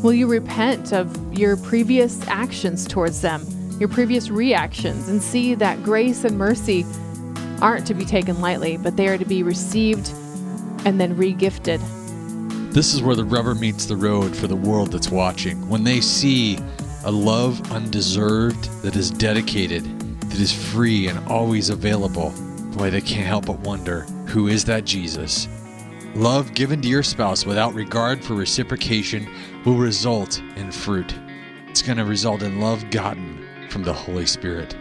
Will 0.00 0.12
you 0.12 0.28
repent 0.28 0.92
of 0.92 1.36
your 1.36 1.56
previous 1.56 2.24
actions 2.28 2.86
towards 2.86 3.20
them, 3.20 3.44
your 3.80 3.88
previous 3.88 4.30
reactions, 4.30 5.08
and 5.08 5.20
see 5.20 5.56
that 5.56 5.82
grace 5.82 6.22
and 6.22 6.38
mercy 6.38 6.86
aren't 7.60 7.84
to 7.88 7.94
be 7.94 8.04
taken 8.04 8.40
lightly, 8.40 8.76
but 8.76 8.96
they 8.96 9.08
are 9.08 9.18
to 9.18 9.24
be 9.24 9.42
received 9.42 10.12
and 10.84 11.00
then 11.00 11.16
regifted? 11.16 11.80
This 12.72 12.94
is 12.94 13.02
where 13.02 13.16
the 13.16 13.24
rubber 13.24 13.56
meets 13.56 13.86
the 13.86 13.96
road 13.96 14.36
for 14.36 14.46
the 14.46 14.54
world 14.54 14.92
that's 14.92 15.10
watching. 15.10 15.68
When 15.68 15.82
they 15.82 16.00
see 16.00 16.60
a 17.04 17.10
love 17.10 17.72
undeserved 17.72 18.70
that 18.82 18.94
is 18.94 19.10
dedicated, 19.10 19.93
that 20.34 20.40
is 20.40 20.52
free 20.52 21.06
and 21.06 21.28
always 21.28 21.70
available, 21.70 22.32
boy, 22.76 22.90
they 22.90 23.00
can't 23.00 23.24
help 23.24 23.46
but 23.46 23.60
wonder 23.60 24.00
who 24.26 24.48
is 24.48 24.64
that 24.64 24.84
Jesus? 24.84 25.46
Love 26.16 26.54
given 26.54 26.82
to 26.82 26.88
your 26.88 27.04
spouse 27.04 27.46
without 27.46 27.72
regard 27.72 28.24
for 28.24 28.34
reciprocation 28.34 29.32
will 29.64 29.76
result 29.76 30.40
in 30.56 30.72
fruit. 30.72 31.14
It's 31.68 31.82
going 31.82 31.98
to 31.98 32.04
result 32.04 32.42
in 32.42 32.58
love 32.58 32.90
gotten 32.90 33.46
from 33.70 33.84
the 33.84 33.92
Holy 33.92 34.26
Spirit. 34.26 34.76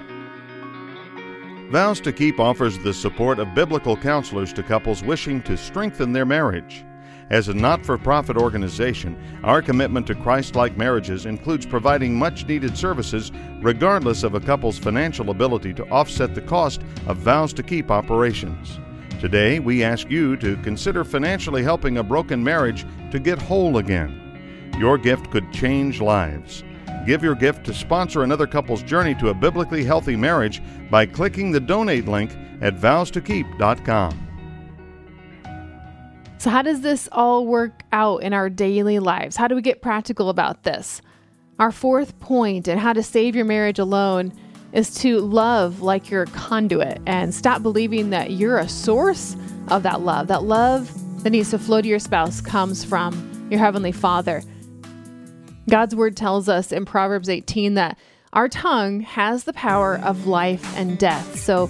Vows 1.70 2.00
to 2.00 2.12
Keep 2.12 2.40
offers 2.40 2.80
the 2.80 2.94
support 2.94 3.38
of 3.38 3.54
biblical 3.54 3.96
counselors 3.96 4.54
to 4.54 4.64
couples 4.64 5.04
wishing 5.04 5.40
to 5.44 5.56
strengthen 5.56 6.14
their 6.14 6.26
marriage. 6.26 6.84
As 7.30 7.48
a 7.48 7.54
not 7.54 7.86
for 7.86 7.98
profit 7.98 8.38
organization, 8.38 9.18
our 9.44 9.62
commitment 9.62 10.08
to 10.08 10.16
Christ 10.16 10.56
like 10.56 10.78
marriages 10.78 11.26
includes 11.26 11.66
providing 11.66 12.16
much 12.16 12.46
needed 12.48 12.78
services 12.78 13.32
regardless 13.62 14.24
of 14.24 14.36
a 14.36 14.40
couple's 14.40 14.78
financial 14.78 15.30
ability 15.30 15.74
to 15.76 15.90
offset 15.90 16.36
the 16.36 16.42
cost 16.42 16.82
of 17.08 17.18
Vows 17.18 17.54
to 17.54 17.64
Keep 17.64 17.92
operations. 17.92 18.80
Today, 19.20 19.60
we 19.60 19.84
ask 19.84 20.10
you 20.10 20.36
to 20.38 20.58
consider 20.58 21.06
financially 21.06 21.64
helping 21.64 21.98
a 21.98 22.04
broken 22.04 22.44
marriage 22.44 22.86
to 23.12 23.20
get 23.20 23.42
whole 23.42 23.78
again. 23.78 24.72
Your 24.78 24.98
gift 24.98 25.32
could 25.32 25.52
change 25.54 26.02
lives. 26.02 26.64
Give 27.06 27.24
your 27.24 27.36
gift 27.36 27.66
to 27.66 27.74
sponsor 27.74 28.24
another 28.24 28.48
couple's 28.48 28.84
journey 28.84 29.16
to 29.16 29.30
a 29.30 29.34
biblically 29.34 29.84
healthy 29.84 30.16
marriage 30.16 30.62
by 30.90 31.06
clicking 31.06 31.52
the 31.52 31.60
donate 31.60 32.08
link 32.08 32.36
at 32.62 32.76
vowstokeep.com. 32.76 34.23
So, 36.38 36.50
how 36.50 36.62
does 36.62 36.82
this 36.82 37.08
all 37.12 37.46
work 37.46 37.84
out 37.92 38.24
in 38.24 38.34
our 38.34 38.50
daily 38.50 39.00
lives? 39.00 39.36
How 39.36 39.48
do 39.48 39.56
we 39.56 39.62
get 39.62 39.82
practical 39.82 40.30
about 40.30 40.64
this? 40.64 41.02
Our 41.60 41.72
fourth 41.72 42.20
point 42.20 42.68
in 42.68 42.78
how 42.78 42.94
to 42.94 43.04
save 43.04 43.36
your 43.36 43.46
marriage 43.46 43.80
alone 43.80 44.34
is 44.74 44.96
to 44.96 45.20
love 45.20 45.82
like 45.82 46.10
you're 46.10 46.24
a 46.24 46.28
conduit 46.28 47.00
and 47.06 47.34
stop 47.34 47.62
believing 47.62 48.10
that 48.10 48.32
you're 48.32 48.58
a 48.58 48.68
source 48.68 49.38
of 49.70 49.84
that 49.84 50.02
love. 50.02 50.28
That 50.28 50.44
love 50.44 50.92
that 51.24 51.30
needs 51.30 51.52
to 51.52 51.60
flow 51.60 51.82
to 51.82 51.88
your 51.88 52.00
spouse 52.00 52.42
comes 52.42 52.84
from 52.84 53.48
your 53.50 53.60
Heavenly 53.60 53.92
Father. 53.92 54.42
God's 55.70 55.96
Word 55.96 56.18
tells 56.18 56.50
us 56.50 56.72
in 56.72 56.86
Proverbs 56.86 57.30
18 57.30 57.76
that 57.76 57.98
our 58.34 58.50
tongue 58.50 59.02
has 59.02 59.44
the 59.44 59.54
power 59.54 60.00
of 60.00 60.26
life 60.26 60.76
and 60.76 60.98
death. 60.98 61.40
So, 61.40 61.70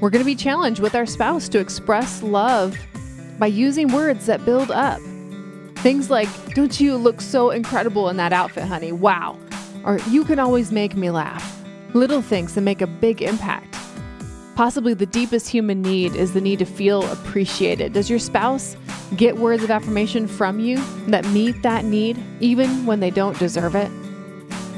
we're 0.00 0.10
going 0.10 0.22
to 0.22 0.26
be 0.26 0.34
challenged 0.34 0.80
with 0.80 0.94
our 0.94 1.06
spouse 1.06 1.48
to 1.48 1.58
express 1.58 2.22
love 2.22 2.76
by 3.38 3.46
using 3.46 3.92
words 3.92 4.26
that 4.26 4.44
build 4.44 4.70
up. 4.70 5.00
Things 5.76 6.10
like, 6.10 6.28
Don't 6.54 6.80
you 6.80 6.96
look 6.96 7.20
so 7.20 7.50
incredible 7.50 8.08
in 8.08 8.16
that 8.16 8.32
outfit, 8.32 8.64
honey? 8.64 8.92
Wow. 8.92 9.38
Or, 9.84 9.98
You 10.10 10.24
can 10.24 10.38
always 10.38 10.72
make 10.72 10.96
me 10.96 11.10
laugh. 11.10 11.64
Little 11.94 12.22
things 12.22 12.54
that 12.54 12.62
make 12.62 12.82
a 12.82 12.86
big 12.86 13.22
impact. 13.22 13.76
Possibly 14.56 14.94
the 14.94 15.06
deepest 15.06 15.48
human 15.48 15.82
need 15.82 16.16
is 16.16 16.32
the 16.32 16.40
need 16.40 16.58
to 16.60 16.64
feel 16.64 17.04
appreciated. 17.12 17.92
Does 17.92 18.08
your 18.08 18.18
spouse 18.18 18.74
get 19.14 19.36
words 19.36 19.62
of 19.62 19.70
affirmation 19.70 20.26
from 20.26 20.60
you 20.60 20.82
that 21.08 21.26
meet 21.26 21.62
that 21.62 21.84
need, 21.84 22.18
even 22.40 22.86
when 22.86 23.00
they 23.00 23.10
don't 23.10 23.38
deserve 23.38 23.74
it? 23.74 23.90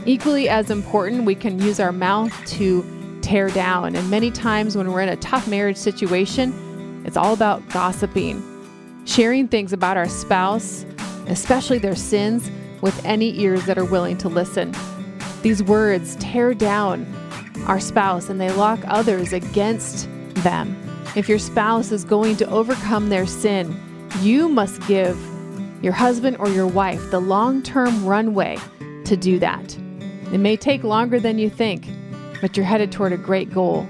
Equally 0.04 0.48
as 0.48 0.70
important, 0.70 1.26
we 1.26 1.34
can 1.34 1.60
use 1.60 1.78
our 1.78 1.92
mouth 1.92 2.32
to 2.46 2.84
tear 3.22 3.50
down. 3.50 3.94
And 3.94 4.10
many 4.10 4.30
times 4.30 4.76
when 4.76 4.90
we're 4.90 5.02
in 5.02 5.10
a 5.10 5.16
tough 5.16 5.46
marriage 5.46 5.76
situation, 5.76 7.02
it's 7.04 7.16
all 7.16 7.32
about 7.32 7.68
gossiping, 7.68 8.42
sharing 9.08 9.48
things 9.48 9.72
about 9.72 9.96
our 9.96 10.08
spouse, 10.08 10.84
especially 11.28 11.78
their 11.78 11.96
sins, 11.96 12.50
with 12.82 13.04
any 13.04 13.40
ears 13.40 13.64
that 13.64 13.78
are 13.78 13.84
willing 13.84 14.18
to 14.18 14.28
listen. 14.28 14.72
These 15.42 15.62
words 15.62 16.14
tear 16.16 16.52
down 16.52 17.06
our 17.66 17.80
spouse 17.80 18.28
and 18.28 18.40
they 18.40 18.50
lock 18.52 18.78
others 18.86 19.32
against 19.32 20.08
them. 20.42 20.76
If 21.16 21.28
your 21.28 21.38
spouse 21.38 21.90
is 21.90 22.04
going 22.04 22.36
to 22.36 22.48
overcome 22.50 23.08
their 23.08 23.26
sin, 23.26 23.80
you 24.20 24.48
must 24.48 24.86
give 24.86 25.18
your 25.82 25.94
husband 25.94 26.36
or 26.38 26.48
your 26.50 26.66
wife 26.66 27.10
the 27.10 27.20
long 27.20 27.62
term 27.62 28.04
runway 28.04 28.58
to 29.06 29.16
do 29.16 29.38
that. 29.38 29.76
It 30.32 30.38
may 30.38 30.56
take 30.56 30.84
longer 30.84 31.18
than 31.18 31.38
you 31.38 31.48
think, 31.48 31.88
but 32.42 32.56
you're 32.56 32.66
headed 32.66 32.92
toward 32.92 33.12
a 33.12 33.16
great 33.16 33.52
goal. 33.52 33.88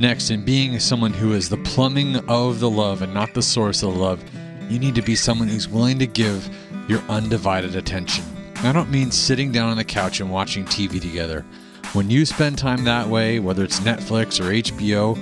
Next, 0.00 0.30
in 0.30 0.42
being 0.46 0.80
someone 0.80 1.12
who 1.12 1.34
is 1.34 1.50
the 1.50 1.58
plumbing 1.58 2.16
of 2.26 2.58
the 2.58 2.70
love 2.70 3.02
and 3.02 3.12
not 3.12 3.34
the 3.34 3.42
source 3.42 3.82
of 3.82 3.92
the 3.92 4.00
love, 4.00 4.24
you 4.70 4.78
need 4.78 4.94
to 4.94 5.02
be 5.02 5.14
someone 5.14 5.46
who's 5.46 5.68
willing 5.68 5.98
to 5.98 6.06
give 6.06 6.48
your 6.88 7.00
undivided 7.10 7.76
attention. 7.76 8.24
I 8.62 8.72
don't 8.72 8.90
mean 8.90 9.10
sitting 9.10 9.52
down 9.52 9.68
on 9.68 9.76
the 9.76 9.84
couch 9.84 10.20
and 10.20 10.30
watching 10.30 10.64
TV 10.64 11.02
together. 11.02 11.44
When 11.92 12.08
you 12.08 12.24
spend 12.24 12.56
time 12.56 12.82
that 12.84 13.08
way, 13.08 13.40
whether 13.40 13.62
it's 13.62 13.80
Netflix 13.80 14.40
or 14.40 14.44
HBO, 14.44 15.18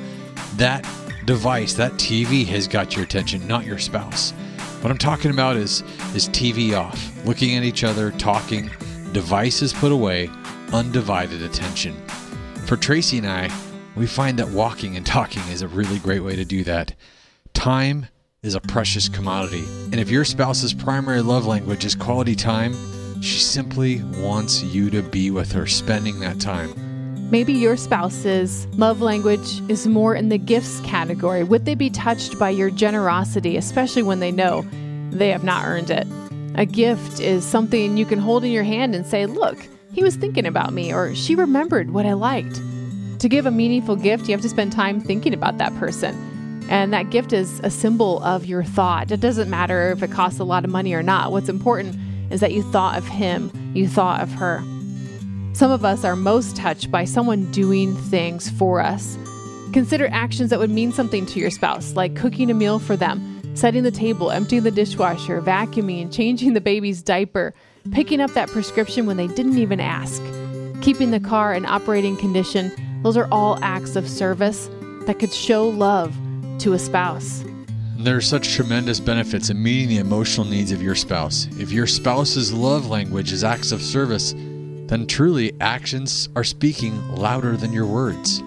that 0.59 0.89
device, 1.25 1.75
that 1.75 1.95
TV 1.95 2.47
has 2.47 2.69
got 2.69 2.95
your 2.95 3.05
attention, 3.05 3.49
not 3.49 3.67
your 3.67 3.79
spouse. 3.79 4.31
What 4.81 4.93
I'm 4.93 4.99
talking 4.99 5.33
about 5.33 5.57
is 5.57 5.83
is 6.15 6.29
TV 6.29 6.79
off, 6.79 7.27
looking 7.27 7.57
at 7.57 7.65
each 7.65 7.83
other, 7.83 8.13
talking, 8.13 8.71
devices 9.11 9.73
put 9.73 9.91
away, 9.91 10.31
undivided 10.73 11.43
attention. 11.43 12.01
For 12.67 12.77
Tracy 12.77 13.19
and 13.19 13.27
I, 13.27 13.51
we 13.99 14.07
find 14.07 14.39
that 14.39 14.49
walking 14.49 14.97
and 14.97 15.05
talking 15.05 15.43
is 15.49 15.63
a 15.63 15.69
really 15.69 15.99
great 15.99 16.21
way 16.21 16.37
to 16.37 16.45
do 16.45 16.63
that. 16.65 16.95
Time 17.53 18.07
is 18.43 18.55
a 18.55 18.61
precious 18.61 19.09
commodity, 19.09 19.65
and 19.91 19.97
if 19.97 20.09
your 20.09 20.25
spouse's 20.25 20.73
primary 20.73 21.21
love 21.21 21.47
language 21.47 21.85
is 21.85 21.97
quality 21.97 22.37
time, 22.37 22.73
she 23.21 23.41
simply 23.41 24.01
wants 24.21 24.63
you 24.63 24.89
to 24.91 25.03
be 25.03 25.33
with 25.33 25.51
her, 25.51 25.67
spending 25.67 26.21
that 26.21 26.39
time. 26.39 26.73
Maybe 27.29 27.53
your 27.53 27.77
spouse's 27.77 28.67
love 28.69 29.03
language 29.03 29.61
is 29.69 29.89
more 29.89 30.15
in 30.15 30.29
the 30.29 30.39
gifts 30.39 30.81
category. 30.81 31.43
Would 31.43 31.65
they 31.65 31.75
be 31.75 31.91
touched 31.91 32.39
by 32.39 32.51
your 32.51 32.71
generosity, 32.71 33.57
especially 33.57 34.05
when 34.05 34.21
they 34.21 34.31
know 34.31 34.65
they 35.11 35.31
have 35.31 35.43
not 35.43 35.65
earned 35.65 35.91
it? 35.91 36.07
A 36.55 36.65
gift 36.65 37.19
is 37.19 37.45
something 37.45 37.97
you 37.97 38.07
can 38.07 38.21
hold 38.21 38.45
in 38.45 38.53
your 38.53 38.65
hand 38.65 38.95
and 38.95 39.05
say, 39.05 39.27
Look, 39.27 39.59
he 39.93 40.05
was 40.05 40.15
thinking 40.15 40.47
about 40.47 40.73
me, 40.73 40.95
or 40.95 41.15
she 41.17 41.35
remembered 41.35 41.91
what 41.91 42.07
I 42.07 42.13
liked. 42.13 42.61
To 43.19 43.29
give 43.29 43.47
a 43.47 43.51
meaningful 43.51 43.97
gift, 43.97 44.29
you 44.29 44.33
have 44.33 44.43
to 44.43 44.49
spend 44.49 44.71
time 44.71 45.01
thinking 45.01 45.35
about 45.35 45.59
that 45.59 45.75
person. 45.77 46.15
And 46.71 46.93
that 46.93 47.11
gift 47.11 47.33
is 47.33 47.61
a 47.65 47.71
symbol 47.71 48.23
of 48.23 48.47
your 48.47 48.63
thought. 48.63 49.11
It 49.11 49.21
doesn't 49.21 49.51
matter 49.51 49.91
if 49.91 50.03
it 50.03 50.13
costs 50.13 50.39
a 50.39 50.45
lot 50.45 50.65
of 50.65 50.71
money 50.71 50.93
or 50.95 51.03
not. 51.03 51.33
What's 51.33 51.49
important 51.49 51.97
is 52.31 52.41
that 52.41 52.53
you 52.53 52.63
thought 52.63 52.97
of 52.97 53.07
him, 53.07 53.51
you 53.75 53.89
thought 53.89 54.21
of 54.21 54.31
her. 54.33 54.63
Some 55.53 55.73
of 55.73 55.85
us 55.85 56.05
are 56.05 56.15
most 56.15 56.55
touched 56.55 56.93
by 56.93 57.05
someone 57.05 57.51
doing 57.51 57.97
things 57.97 58.51
for 58.51 58.81
us. 58.81 59.19
Consider 59.73 60.07
actions 60.13 60.51
that 60.51 60.61
would 60.61 60.71
mean 60.71 60.93
something 60.93 61.27
to 61.27 61.41
your 61.41 61.51
spouse, 61.51 61.95
like 61.95 62.15
cooking 62.15 62.51
a 62.51 62.55
meal 62.55 62.79
for 62.79 62.97
them, 62.97 63.43
setting 63.57 63.83
the 63.83 63.91
table, 63.91 64.31
emptying 64.31 64.63
the 64.63 64.71
dishwasher, 64.71 65.43
vacuuming, 65.43 66.13
changing 66.15 66.53
the 66.53 66.61
baby's 66.61 67.03
diaper, 67.03 67.53
picking 67.91 68.21
up 68.21 68.31
that 68.35 68.49
prescription 68.51 69.07
when 69.07 69.17
they 69.17 69.27
didn't 69.27 69.59
even 69.59 69.81
ask, 69.81 70.23
keeping 70.83 71.11
the 71.11 71.19
car 71.19 71.53
in 71.53 71.67
operating 71.67 72.17
condition, 72.17 72.71
those 73.03 73.17
are 73.17 73.29
all 73.31 73.59
acts 73.63 73.97
of 73.97 74.09
service 74.09 74.71
that 75.07 75.19
could 75.19 75.33
show 75.33 75.69
love 75.69 76.17
to 76.59 76.73
a 76.73 76.79
spouse. 76.79 77.45
There 77.99 78.17
are 78.17 78.21
such 78.21 78.55
tremendous 78.55 79.01
benefits 79.01 79.51
in 79.51 79.63
meeting 79.63 79.89
the 79.89 79.99
emotional 79.99 80.47
needs 80.47 80.71
of 80.71 80.83
your 80.83 80.95
spouse. 80.95 81.49
If 81.59 81.73
your 81.73 81.87
spouse's 81.87 82.53
love 82.53 82.89
language 82.89 83.33
is 83.33 83.43
acts 83.43 83.73
of 83.73 83.83
service, 83.83 84.35
then 84.89 85.07
truly 85.07 85.53
actions 85.61 86.29
are 86.37 86.45
speaking 86.45 86.97
louder 87.15 87.57
than 87.57 87.73
your 87.73 87.87
words. 87.87 88.43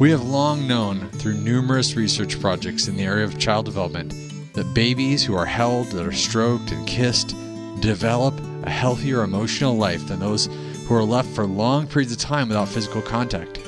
We 0.00 0.10
have 0.10 0.24
long 0.24 0.66
known 0.66 1.08
through 1.10 1.34
numerous 1.34 1.96
research 1.96 2.40
projects 2.40 2.88
in 2.88 2.96
the 2.96 3.04
area 3.04 3.24
of 3.24 3.38
child 3.38 3.66
development 3.66 4.14
that 4.54 4.72
babies 4.74 5.24
who 5.24 5.36
are 5.36 5.46
held, 5.46 5.88
that 5.88 6.06
are 6.06 6.12
stroked 6.12 6.72
and 6.72 6.86
kissed, 6.86 7.34
develop 7.80 8.34
a 8.62 8.70
healthier 8.70 9.22
emotional 9.22 9.76
life 9.76 10.06
than 10.08 10.18
those 10.18 10.46
who 10.86 10.94
are 10.94 11.04
left 11.04 11.28
for 11.30 11.46
long 11.46 11.86
periods 11.86 12.12
of 12.12 12.18
time 12.18 12.48
without 12.48 12.68
physical 12.68 13.02
contact. 13.02 13.58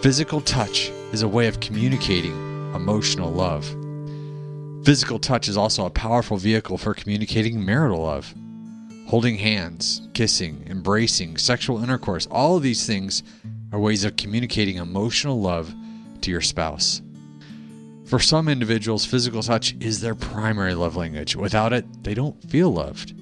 Physical 0.00 0.40
touch 0.40 0.88
is 1.12 1.20
a 1.20 1.28
way 1.28 1.46
of 1.46 1.60
communicating 1.60 2.32
emotional 2.74 3.30
love. 3.30 3.66
Physical 4.82 5.18
touch 5.18 5.46
is 5.46 5.58
also 5.58 5.84
a 5.84 5.90
powerful 5.90 6.38
vehicle 6.38 6.78
for 6.78 6.94
communicating 6.94 7.62
marital 7.62 8.04
love. 8.04 8.34
Holding 9.08 9.36
hands, 9.36 10.08
kissing, 10.14 10.64
embracing, 10.70 11.36
sexual 11.36 11.82
intercourse, 11.82 12.26
all 12.30 12.56
of 12.56 12.62
these 12.62 12.86
things 12.86 13.22
are 13.72 13.78
ways 13.78 14.02
of 14.04 14.16
communicating 14.16 14.76
emotional 14.76 15.38
love 15.38 15.74
to 16.22 16.30
your 16.30 16.40
spouse. 16.40 17.02
For 18.06 18.18
some 18.18 18.48
individuals, 18.48 19.04
physical 19.04 19.42
touch 19.42 19.76
is 19.80 20.00
their 20.00 20.14
primary 20.14 20.72
love 20.72 20.96
language. 20.96 21.36
Without 21.36 21.74
it, 21.74 22.04
they 22.04 22.14
don't 22.14 22.42
feel 22.50 22.72
loved. 22.72 23.12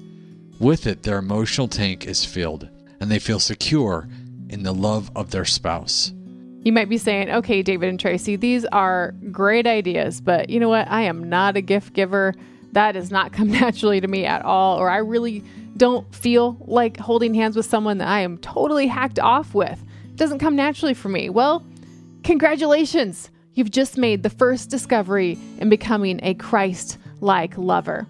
With 0.61 0.87
it, 0.87 1.03
their 1.03 1.17
emotional 1.17 1.67
tank 1.67 2.07
is 2.07 2.23
filled, 2.23 2.69
and 3.01 3.11
they 3.11 3.19
feel 3.19 3.41
secure 3.41 4.07
in 4.47 4.63
the 4.63 4.73
love 4.73 5.11
of 5.13 5.31
their 5.31 5.43
spouse. 5.43 6.13
You 6.63 6.73
might 6.73 6.89
be 6.89 6.97
saying, 6.97 7.29
okay, 7.29 7.61
David 7.61 7.89
and 7.89 7.99
Tracy, 7.99 8.35
these 8.35 8.65
are 8.65 9.13
great 9.31 9.65
ideas, 9.65 10.19
but 10.19 10.49
you 10.49 10.59
know 10.59 10.69
what? 10.69 10.89
I 10.89 11.03
am 11.03 11.29
not 11.29 11.55
a 11.55 11.61
gift 11.61 11.93
giver. 11.93 12.35
That 12.73 12.93
does 12.93 13.11
not 13.11 13.31
come 13.33 13.49
naturally 13.49 14.01
to 14.01 14.07
me 14.07 14.25
at 14.25 14.43
all, 14.43 14.77
or 14.77 14.89
I 14.89 14.97
really 14.97 15.43
don't 15.77 16.13
feel 16.13 16.57
like 16.67 16.97
holding 16.97 17.33
hands 17.33 17.55
with 17.55 17.65
someone 17.65 17.99
that 17.99 18.07
I 18.07 18.19
am 18.21 18.37
totally 18.39 18.87
hacked 18.87 19.19
off 19.19 19.55
with. 19.55 19.81
It 20.05 20.17
doesn't 20.17 20.39
come 20.39 20.55
naturally 20.55 20.93
for 20.93 21.09
me. 21.09 21.29
Well, 21.29 21.65
congratulations! 22.23 23.29
You've 23.53 23.71
just 23.71 23.97
made 23.97 24.23
the 24.23 24.29
first 24.29 24.69
discovery 24.69 25.37
in 25.57 25.69
becoming 25.69 26.19
a 26.23 26.33
Christ 26.33 26.97
like 27.21 27.57
lover. 27.57 28.07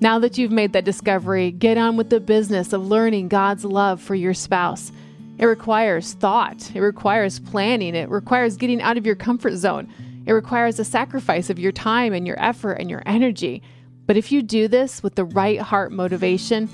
Now 0.00 0.18
that 0.20 0.38
you've 0.38 0.50
made 0.50 0.72
that 0.72 0.84
discovery, 0.84 1.50
get 1.50 1.76
on 1.76 1.96
with 1.96 2.08
the 2.08 2.20
business 2.20 2.72
of 2.72 2.86
learning 2.86 3.28
God's 3.28 3.64
love 3.64 4.00
for 4.00 4.14
your 4.14 4.32
spouse. 4.32 4.92
It 5.40 5.46
requires 5.46 6.12
thought, 6.12 6.70
it 6.74 6.80
requires 6.80 7.40
planning, 7.40 7.94
it 7.94 8.10
requires 8.10 8.58
getting 8.58 8.82
out 8.82 8.98
of 8.98 9.06
your 9.06 9.14
comfort 9.16 9.56
zone, 9.56 9.90
it 10.26 10.32
requires 10.32 10.78
a 10.78 10.84
sacrifice 10.84 11.48
of 11.48 11.58
your 11.58 11.72
time 11.72 12.12
and 12.12 12.26
your 12.26 12.38
effort 12.38 12.74
and 12.74 12.90
your 12.90 13.02
energy. 13.06 13.62
But 14.04 14.18
if 14.18 14.30
you 14.30 14.42
do 14.42 14.68
this 14.68 15.02
with 15.02 15.14
the 15.14 15.24
right 15.24 15.58
heart 15.58 15.92
motivation, 15.92 16.68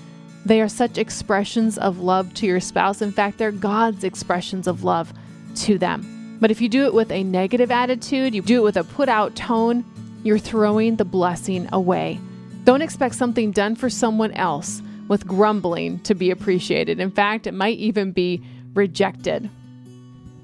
they 0.45 0.61
are 0.61 0.69
such 0.69 0.99
expressions 0.99 1.79
of 1.79 2.01
love 2.01 2.35
to 2.35 2.47
your 2.47 2.59
spouse. 2.59 3.03
In 3.03 3.13
fact, 3.13 3.39
they're 3.39 3.53
God's 3.53 4.03
expressions 4.03 4.67
of 4.67 4.83
love 4.83 5.13
to 5.59 5.79
them. 5.79 6.39
But 6.41 6.51
if 6.51 6.61
you 6.61 6.69
do 6.69 6.87
it 6.87 6.95
with 6.95 7.13
a 7.13 7.23
negative 7.23 7.71
attitude, 7.71 8.35
you 8.35 8.43
do 8.43 8.63
it 8.63 8.65
with 8.65 8.77
a 8.77 8.83
put 8.83 9.09
out 9.09 9.37
tone, 9.37 9.85
you're 10.25 10.39
throwing 10.41 10.97
the 10.97 11.05
blessing 11.05 11.69
away. 11.73 12.19
Don't 12.65 12.83
expect 12.83 13.15
something 13.15 13.53
done 13.53 13.77
for 13.77 13.89
someone 13.89 14.33
else 14.33 14.83
with 15.07 15.25
grumbling 15.25 16.01
to 16.01 16.17
be 16.17 16.33
appreciated. 16.33 16.99
In 16.99 17.13
fact, 17.13 17.47
it 17.47 17.55
might 17.55 17.79
even 17.79 18.11
be 18.11 18.43
rejected. 18.77 19.51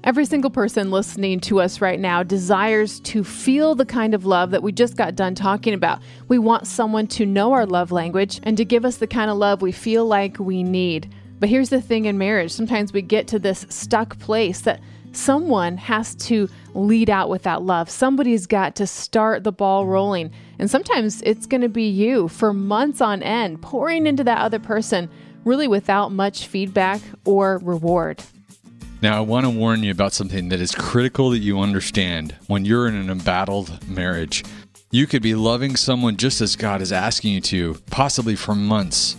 Every 0.03 0.25
single 0.25 0.49
person 0.49 0.91
listening 0.91 1.39
to 1.41 1.61
us 1.61 1.79
right 1.79 1.99
now 1.99 2.23
desires 2.23 2.99
to 3.01 3.23
feel 3.23 3.73
the 3.73 3.85
kind 3.85 4.13
of 4.13 4.25
love 4.25 4.51
that 4.51 4.61
we 4.61 4.73
just 4.73 4.97
got 4.97 5.15
done 5.15 5.33
talking 5.33 5.73
about. 5.73 6.01
We 6.27 6.39
want 6.39 6.67
someone 6.67 7.07
to 7.07 7.25
know 7.25 7.53
our 7.53 7.65
love 7.65 7.89
language 7.91 8.41
and 8.43 8.57
to 8.57 8.65
give 8.65 8.83
us 8.83 8.97
the 8.97 9.07
kind 9.07 9.31
of 9.31 9.37
love 9.37 9.61
we 9.61 9.71
feel 9.71 10.05
like 10.05 10.39
we 10.39 10.61
need. 10.61 11.13
But 11.39 11.47
here's 11.47 11.69
the 11.69 11.81
thing 11.81 12.03
in 12.05 12.17
marriage 12.17 12.51
sometimes 12.51 12.91
we 12.91 13.01
get 13.01 13.27
to 13.29 13.39
this 13.39 13.65
stuck 13.69 14.19
place 14.19 14.61
that 14.61 14.81
someone 15.13 15.77
has 15.77 16.15
to 16.15 16.49
lead 16.73 17.09
out 17.09 17.29
with 17.29 17.43
that 17.43 17.61
love. 17.61 17.89
Somebody's 17.89 18.45
got 18.45 18.75
to 18.75 18.87
start 18.87 19.43
the 19.43 19.51
ball 19.51 19.85
rolling. 19.85 20.31
And 20.59 20.69
sometimes 20.69 21.21
it's 21.21 21.45
going 21.45 21.61
to 21.61 21.69
be 21.69 21.87
you 21.87 22.27
for 22.27 22.53
months 22.53 22.99
on 22.99 23.23
end, 23.23 23.61
pouring 23.61 24.05
into 24.05 24.23
that 24.25 24.39
other 24.39 24.59
person, 24.59 25.09
really 25.45 25.67
without 25.67 26.11
much 26.11 26.47
feedback 26.47 27.01
or 27.25 27.59
reward. 27.59 28.23
Now, 29.01 29.17
I 29.17 29.21
want 29.21 29.45
to 29.45 29.49
warn 29.49 29.83
you 29.83 29.91
about 29.91 30.13
something 30.13 30.47
that 30.49 30.61
is 30.61 30.73
critical 30.73 31.29
that 31.31 31.39
you 31.39 31.59
understand 31.59 32.35
when 32.47 32.63
you're 32.63 32.87
in 32.87 32.95
an 32.95 33.09
embattled 33.09 33.85
marriage. 33.87 34.45
You 34.91 35.07
could 35.07 35.21
be 35.21 35.35
loving 35.35 35.75
someone 35.75 36.15
just 36.15 36.39
as 36.39 36.55
God 36.55 36.81
is 36.81 36.93
asking 36.93 37.33
you 37.33 37.41
to, 37.41 37.75
possibly 37.89 38.35
for 38.37 38.55
months, 38.55 39.17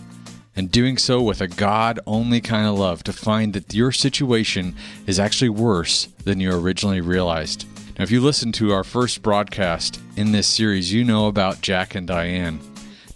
and 0.55 0.71
doing 0.71 0.97
so 0.97 1.21
with 1.21 1.41
a 1.41 1.47
God 1.47 1.99
only 2.07 2.41
kind 2.41 2.65
of 2.65 2.79
love 2.79 3.03
to 3.03 3.13
find 3.13 3.53
that 3.53 3.73
your 3.73 3.91
situation 3.91 4.75
is 5.05 5.19
actually 5.19 5.49
worse 5.49 6.07
than 6.23 6.39
you 6.39 6.51
originally 6.51 7.01
realized. 7.01 7.67
Now, 7.97 8.03
if 8.03 8.11
you 8.11 8.21
listen 8.21 8.51
to 8.53 8.71
our 8.71 8.83
first 8.83 9.21
broadcast 9.21 10.01
in 10.15 10.31
this 10.31 10.47
series, 10.47 10.91
you 10.91 11.03
know 11.03 11.27
about 11.27 11.61
Jack 11.61 11.93
and 11.93 12.07
Diane. 12.07 12.59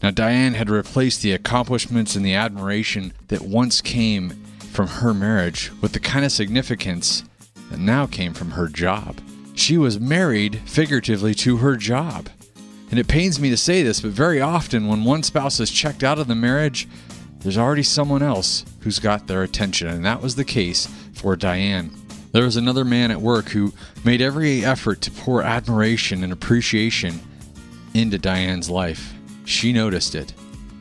Now, 0.01 0.11
Diane 0.11 0.53
had 0.53 0.69
replaced 0.69 1.21
the 1.21 1.33
accomplishments 1.33 2.15
and 2.15 2.25
the 2.25 2.33
admiration 2.33 3.13
that 3.27 3.41
once 3.41 3.81
came 3.81 4.29
from 4.71 4.87
her 4.87 5.13
marriage 5.13 5.71
with 5.81 5.91
the 5.91 5.99
kind 5.99 6.23
of 6.23 6.31
significance 6.31 7.23
that 7.69 7.79
now 7.79 8.05
came 8.05 8.33
from 8.33 8.51
her 8.51 8.67
job. 8.67 9.19
She 9.55 9.77
was 9.77 9.99
married 9.99 10.61
figuratively 10.65 11.33
to 11.35 11.57
her 11.57 11.75
job. 11.75 12.29
And 12.89 12.97
it 12.97 13.07
pains 13.09 13.39
me 13.39 13.49
to 13.49 13.57
say 13.57 13.83
this, 13.83 13.99
but 13.99 14.11
very 14.11 14.39
often 14.39 14.87
when 14.87 15.03
one 15.03 15.21
spouse 15.21 15.59
is 15.59 15.69
checked 15.69 16.03
out 16.03 16.17
of 16.17 16.27
the 16.27 16.35
marriage, 16.35 16.87
there's 17.39 17.57
already 17.57 17.83
someone 17.83 18.23
else 18.23 18.65
who's 18.79 18.99
got 18.99 19.27
their 19.27 19.43
attention, 19.43 19.87
and 19.87 20.05
that 20.05 20.21
was 20.21 20.35
the 20.35 20.45
case 20.45 20.87
for 21.13 21.35
Diane. 21.35 21.91
There 22.31 22.43
was 22.43 22.57
another 22.57 22.85
man 22.85 23.11
at 23.11 23.21
work 23.21 23.49
who 23.49 23.73
made 24.05 24.21
every 24.21 24.63
effort 24.63 25.01
to 25.01 25.11
pour 25.11 25.41
admiration 25.43 26.23
and 26.23 26.31
appreciation 26.31 27.19
into 27.93 28.17
Diane's 28.17 28.69
life. 28.69 29.13
She 29.49 29.73
noticed 29.73 30.13
it, 30.13 30.31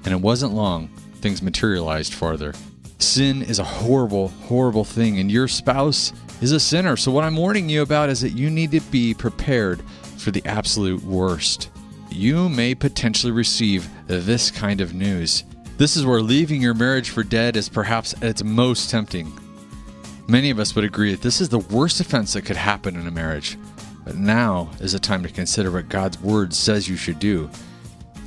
and 0.04 0.12
it 0.12 0.20
wasn't 0.20 0.52
long 0.52 0.88
things 1.22 1.40
materialized 1.40 2.12
farther. 2.12 2.52
Sin 2.98 3.40
is 3.40 3.58
a 3.58 3.64
horrible, 3.64 4.28
horrible 4.28 4.84
thing, 4.84 5.18
and 5.18 5.32
your 5.32 5.48
spouse 5.48 6.12
is 6.42 6.52
a 6.52 6.60
sinner. 6.60 6.94
So, 6.94 7.10
what 7.10 7.24
I'm 7.24 7.34
warning 7.34 7.70
you 7.70 7.80
about 7.80 8.10
is 8.10 8.20
that 8.20 8.36
you 8.36 8.50
need 8.50 8.70
to 8.72 8.80
be 8.82 9.14
prepared 9.14 9.80
for 10.18 10.32
the 10.32 10.42
absolute 10.44 11.02
worst. 11.02 11.70
You 12.10 12.50
may 12.50 12.74
potentially 12.74 13.32
receive 13.32 13.88
this 14.06 14.50
kind 14.50 14.82
of 14.82 14.92
news. 14.92 15.44
This 15.78 15.96
is 15.96 16.04
where 16.04 16.20
leaving 16.20 16.60
your 16.60 16.74
marriage 16.74 17.08
for 17.08 17.22
dead 17.22 17.56
is 17.56 17.70
perhaps 17.70 18.12
at 18.16 18.24
its 18.24 18.44
most 18.44 18.90
tempting. 18.90 19.32
Many 20.28 20.50
of 20.50 20.58
us 20.58 20.74
would 20.74 20.84
agree 20.84 21.12
that 21.12 21.22
this 21.22 21.40
is 21.40 21.48
the 21.48 21.58
worst 21.58 22.00
offense 22.00 22.34
that 22.34 22.44
could 22.44 22.56
happen 22.56 22.96
in 22.96 23.06
a 23.06 23.10
marriage. 23.10 23.56
But 24.04 24.16
now 24.16 24.70
is 24.78 24.92
the 24.92 24.98
time 24.98 25.22
to 25.22 25.30
consider 25.30 25.70
what 25.70 25.88
God's 25.88 26.20
word 26.20 26.52
says 26.52 26.86
you 26.86 26.96
should 26.96 27.18
do. 27.18 27.48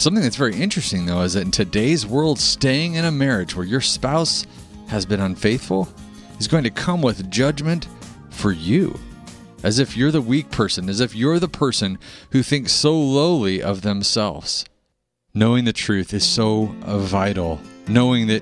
Something 0.02 0.24
that's 0.24 0.36
very 0.36 0.60
interesting, 0.60 1.06
though, 1.06 1.22
is 1.22 1.34
that 1.34 1.44
in 1.44 1.52
today's 1.52 2.08
world, 2.08 2.40
staying 2.40 2.96
in 2.96 3.06
a 3.06 3.12
marriage 3.12 3.56
where 3.56 3.68
your 3.68 3.82
spouse 3.82 4.48
has 4.88 5.06
been 5.06 5.20
unfaithful 5.20 5.88
is 6.40 6.48
going 6.48 6.64
to 6.64 6.72
come 6.72 7.04
with 7.04 7.30
judgment 7.30 7.88
for 8.32 8.52
you. 8.52 9.00
As 9.62 9.78
if 9.78 9.96
you're 9.96 10.10
the 10.10 10.20
weak 10.20 10.50
person, 10.50 10.90
as 10.90 11.02
if 11.02 11.16
you're 11.16 11.38
the 11.38 11.48
person 11.48 12.00
who 12.32 12.42
thinks 12.42 12.72
so 12.72 13.00
lowly 13.00 13.62
of 13.62 13.84
themselves. 13.84 14.66
Knowing 15.36 15.66
the 15.66 15.72
truth 15.72 16.16
is 16.16 16.26
so 16.26 16.74
vital. 16.84 17.62
Knowing 17.88 18.26
that 18.26 18.42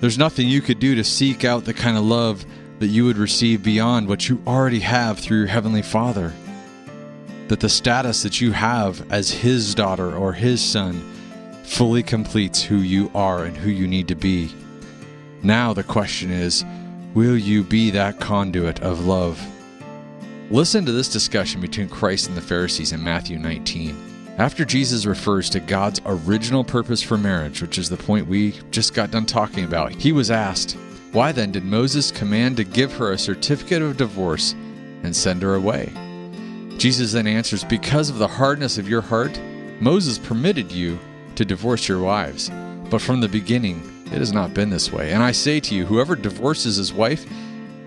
there's 0.00 0.16
nothing 0.16 0.48
you 0.48 0.62
could 0.62 0.78
do 0.78 0.94
to 0.94 1.04
seek 1.04 1.44
out 1.44 1.66
the 1.66 1.74
kind 1.74 1.98
of 1.98 2.04
love 2.04 2.46
that 2.78 2.86
you 2.86 3.04
would 3.04 3.18
receive 3.18 3.62
beyond 3.62 4.08
what 4.08 4.30
you 4.30 4.40
already 4.46 4.80
have 4.80 5.18
through 5.18 5.40
your 5.40 5.46
Heavenly 5.48 5.82
Father. 5.82 6.32
That 7.48 7.60
the 7.60 7.68
status 7.68 8.22
that 8.22 8.40
you 8.40 8.52
have 8.52 9.10
as 9.12 9.30
His 9.30 9.74
daughter 9.74 10.14
or 10.14 10.32
His 10.32 10.60
son 10.60 11.00
fully 11.64 12.02
completes 12.02 12.62
who 12.62 12.76
you 12.76 13.10
are 13.14 13.44
and 13.44 13.56
who 13.56 13.70
you 13.70 13.86
need 13.86 14.08
to 14.08 14.14
be. 14.14 14.54
Now 15.42 15.72
the 15.72 15.84
question 15.84 16.30
is 16.30 16.64
will 17.14 17.36
you 17.36 17.62
be 17.62 17.90
that 17.90 18.20
conduit 18.20 18.80
of 18.80 19.06
love? 19.06 19.40
Listen 20.50 20.86
to 20.86 20.92
this 20.92 21.08
discussion 21.08 21.60
between 21.60 21.88
Christ 21.88 22.28
and 22.28 22.36
the 22.36 22.40
Pharisees 22.40 22.92
in 22.92 23.02
Matthew 23.02 23.38
19. 23.38 24.36
After 24.38 24.64
Jesus 24.64 25.06
refers 25.06 25.50
to 25.50 25.60
God's 25.60 26.00
original 26.06 26.62
purpose 26.62 27.02
for 27.02 27.16
marriage, 27.16 27.62
which 27.62 27.78
is 27.78 27.88
the 27.88 27.96
point 27.96 28.28
we 28.28 28.52
just 28.70 28.94
got 28.94 29.10
done 29.10 29.26
talking 29.26 29.64
about, 29.64 29.92
he 29.92 30.12
was 30.12 30.30
asked, 30.30 30.76
Why 31.12 31.32
then 31.32 31.52
did 31.52 31.64
Moses 31.64 32.10
command 32.10 32.58
to 32.58 32.64
give 32.64 32.92
her 32.92 33.12
a 33.12 33.18
certificate 33.18 33.82
of 33.82 33.96
divorce 33.96 34.52
and 35.02 35.16
send 35.16 35.42
her 35.42 35.54
away? 35.54 35.90
Jesus 36.78 37.12
then 37.12 37.26
answers, 37.26 37.64
Because 37.64 38.10
of 38.10 38.18
the 38.18 38.28
hardness 38.28 38.76
of 38.76 38.88
your 38.88 39.00
heart, 39.00 39.40
Moses 39.80 40.18
permitted 40.18 40.70
you 40.70 40.98
to 41.34 41.44
divorce 41.44 41.88
your 41.88 42.00
wives. 42.00 42.50
But 42.90 43.00
from 43.00 43.20
the 43.20 43.28
beginning, 43.28 44.04
it 44.06 44.18
has 44.18 44.32
not 44.32 44.54
been 44.54 44.70
this 44.70 44.92
way. 44.92 45.12
And 45.12 45.22
I 45.22 45.32
say 45.32 45.58
to 45.60 45.74
you, 45.74 45.84
whoever 45.84 46.14
divorces 46.14 46.76
his 46.76 46.92
wife, 46.92 47.26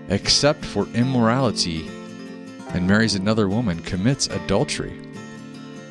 except 0.08 0.64
for 0.64 0.86
immorality, 0.88 1.86
and 2.68 2.86
marries 2.86 3.14
another 3.14 3.48
woman, 3.48 3.80
commits 3.80 4.26
adultery. 4.26 5.00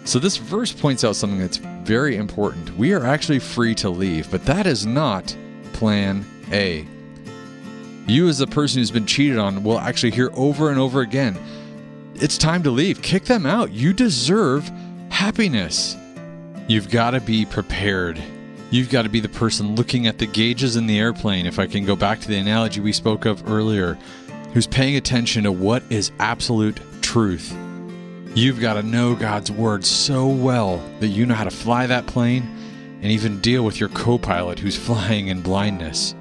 So, 0.05 0.19
this 0.19 0.37
verse 0.37 0.71
points 0.71 1.03
out 1.03 1.15
something 1.15 1.39
that's 1.39 1.57
very 1.57 2.15
important. 2.15 2.75
We 2.77 2.93
are 2.93 3.05
actually 3.05 3.39
free 3.39 3.75
to 3.75 3.89
leave, 3.89 4.29
but 4.31 4.45
that 4.45 4.65
is 4.65 4.85
not 4.85 5.35
plan 5.73 6.25
A. 6.51 6.87
You, 8.07 8.27
as 8.27 8.39
the 8.39 8.47
person 8.47 8.79
who's 8.79 8.91
been 8.91 9.05
cheated 9.05 9.37
on, 9.37 9.63
will 9.63 9.79
actually 9.79 10.11
hear 10.11 10.31
over 10.33 10.69
and 10.69 10.79
over 10.79 11.01
again 11.01 11.37
it's 12.21 12.37
time 12.37 12.63
to 12.63 12.71
leave. 12.71 13.01
Kick 13.01 13.25
them 13.25 13.45
out. 13.45 13.71
You 13.71 13.93
deserve 13.93 14.69
happiness. 15.09 15.95
You've 16.67 16.89
got 16.89 17.11
to 17.11 17.21
be 17.21 17.45
prepared. 17.45 18.21
You've 18.71 18.89
got 18.89 19.03
to 19.03 19.09
be 19.09 19.19
the 19.19 19.29
person 19.29 19.75
looking 19.75 20.05
at 20.05 20.19
the 20.19 20.27
gauges 20.27 20.75
in 20.75 20.85
the 20.85 20.99
airplane, 20.99 21.45
if 21.45 21.57
I 21.57 21.65
can 21.65 21.85
go 21.85 21.95
back 21.95 22.19
to 22.21 22.27
the 22.27 22.37
analogy 22.37 22.81
we 22.81 22.93
spoke 22.93 23.25
of 23.25 23.49
earlier, 23.49 23.97
who's 24.53 24.67
paying 24.67 24.95
attention 24.95 25.43
to 25.43 25.51
what 25.51 25.83
is 25.89 26.11
absolute 26.19 26.79
truth 27.01 27.55
You've 28.35 28.61
got 28.61 28.73
to 28.73 28.83
know 28.83 29.15
God's 29.15 29.51
Word 29.51 29.83
so 29.83 30.27
well 30.27 30.77
that 30.99 31.07
you 31.07 31.25
know 31.25 31.33
how 31.33 31.45
to 31.45 31.51
fly 31.51 31.87
that 31.87 32.05
plane 32.05 32.43
and 33.01 33.11
even 33.11 33.41
deal 33.41 33.65
with 33.65 33.79
your 33.79 33.89
co 33.89 34.19
pilot 34.19 34.59
who's 34.59 34.77
flying 34.85 35.27
in 35.27 35.41
blindness. 35.41 36.13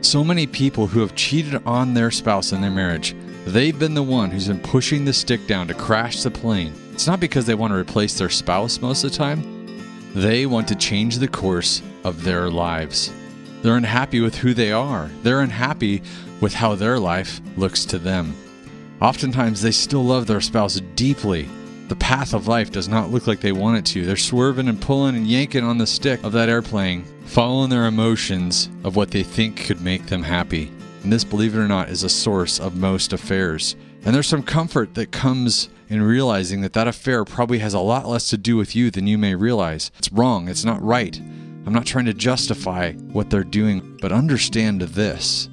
So 0.00 0.22
many 0.22 0.46
people 0.46 0.86
who 0.86 1.00
have 1.00 1.16
cheated 1.16 1.60
on 1.66 1.92
their 1.92 2.12
spouse 2.12 2.52
in 2.52 2.60
their 2.60 2.70
marriage, 2.70 3.16
they've 3.48 3.78
been 3.78 3.94
the 3.94 4.02
one 4.02 4.30
who's 4.30 4.48
been 4.48 4.60
pushing 4.60 5.04
the 5.04 5.12
stick 5.12 5.46
down 5.46 5.68
to 5.68 5.74
crash 5.74 6.22
the 6.22 6.30
plane. 6.30 6.72
It's 6.92 7.06
not 7.06 7.20
because 7.20 7.46
they 7.46 7.54
want 7.54 7.72
to 7.72 7.78
replace 7.78 8.18
their 8.18 8.28
spouse 8.28 8.80
most 8.80 9.04
of 9.04 9.10
the 9.10 9.16
time, 9.16 9.66
they 10.14 10.46
want 10.46 10.68
to 10.68 10.74
change 10.74 11.18
the 11.18 11.28
course 11.28 11.82
of 12.04 12.24
their 12.24 12.50
lives. 12.50 13.12
They're 13.62 13.76
unhappy 13.76 14.20
with 14.20 14.36
who 14.36 14.54
they 14.54 14.72
are, 14.72 15.10
they're 15.22 15.40
unhappy 15.40 16.02
with 16.40 16.54
how 16.54 16.74
their 16.74 16.98
life 16.98 17.40
looks 17.56 17.84
to 17.86 17.98
them. 17.98 18.34
Oftentimes, 19.00 19.62
they 19.62 19.70
still 19.70 20.04
love 20.04 20.26
their 20.26 20.40
spouse 20.40 20.80
deeply. 20.96 21.48
The 21.88 21.96
path 21.96 22.34
of 22.34 22.48
life 22.48 22.70
does 22.70 22.88
not 22.88 23.10
look 23.10 23.26
like 23.26 23.40
they 23.40 23.52
want 23.52 23.78
it 23.78 23.86
to. 23.92 24.04
They're 24.04 24.16
swerving 24.16 24.68
and 24.68 24.80
pulling 24.80 25.16
and 25.16 25.26
yanking 25.26 25.64
on 25.64 25.78
the 25.78 25.86
stick 25.86 26.22
of 26.24 26.32
that 26.32 26.48
airplane, 26.48 27.04
following 27.24 27.70
their 27.70 27.86
emotions 27.86 28.68
of 28.84 28.96
what 28.96 29.10
they 29.10 29.22
think 29.22 29.64
could 29.64 29.80
make 29.80 30.06
them 30.06 30.22
happy. 30.22 30.70
And 31.02 31.12
this, 31.12 31.24
believe 31.24 31.54
it 31.54 31.60
or 31.60 31.68
not, 31.68 31.88
is 31.88 32.02
a 32.02 32.08
source 32.08 32.58
of 32.58 32.76
most 32.76 33.12
affairs. 33.12 33.76
And 34.04 34.14
there's 34.14 34.26
some 34.26 34.42
comfort 34.42 34.94
that 34.94 35.12
comes 35.12 35.68
in 35.88 36.02
realizing 36.02 36.60
that 36.60 36.72
that 36.74 36.88
affair 36.88 37.24
probably 37.24 37.58
has 37.60 37.74
a 37.74 37.80
lot 37.80 38.06
less 38.06 38.28
to 38.30 38.36
do 38.36 38.56
with 38.56 38.76
you 38.76 38.90
than 38.90 39.06
you 39.06 39.16
may 39.16 39.34
realize. 39.34 39.90
It's 39.98 40.12
wrong, 40.12 40.48
it's 40.48 40.64
not 40.64 40.82
right. 40.82 41.18
I'm 41.18 41.72
not 41.72 41.86
trying 41.86 42.06
to 42.06 42.14
justify 42.14 42.92
what 42.92 43.30
they're 43.30 43.44
doing, 43.44 43.98
but 44.00 44.12
understand 44.12 44.80
this. 44.82 45.48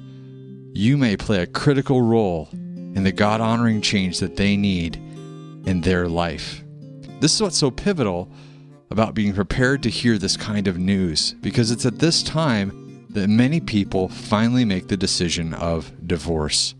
You 0.72 0.96
may 0.96 1.16
play 1.16 1.42
a 1.42 1.46
critical 1.46 2.02
role 2.02 2.48
in 2.52 3.02
the 3.02 3.12
God 3.12 3.40
honoring 3.40 3.80
change 3.80 4.18
that 4.20 4.36
they 4.36 4.56
need 4.56 4.96
in 4.96 5.80
their 5.80 6.08
life. 6.08 6.62
This 7.20 7.34
is 7.34 7.42
what's 7.42 7.58
so 7.58 7.70
pivotal 7.70 8.30
about 8.90 9.14
being 9.14 9.32
prepared 9.32 9.82
to 9.82 9.90
hear 9.90 10.16
this 10.16 10.36
kind 10.36 10.68
of 10.68 10.78
news, 10.78 11.34
because 11.40 11.70
it's 11.70 11.86
at 11.86 11.98
this 11.98 12.22
time 12.22 12.85
that 13.16 13.30
many 13.30 13.60
people 13.60 14.08
finally 14.10 14.66
make 14.66 14.88
the 14.88 14.96
decision 14.96 15.54
of 15.54 15.90
divorce. 16.06 16.74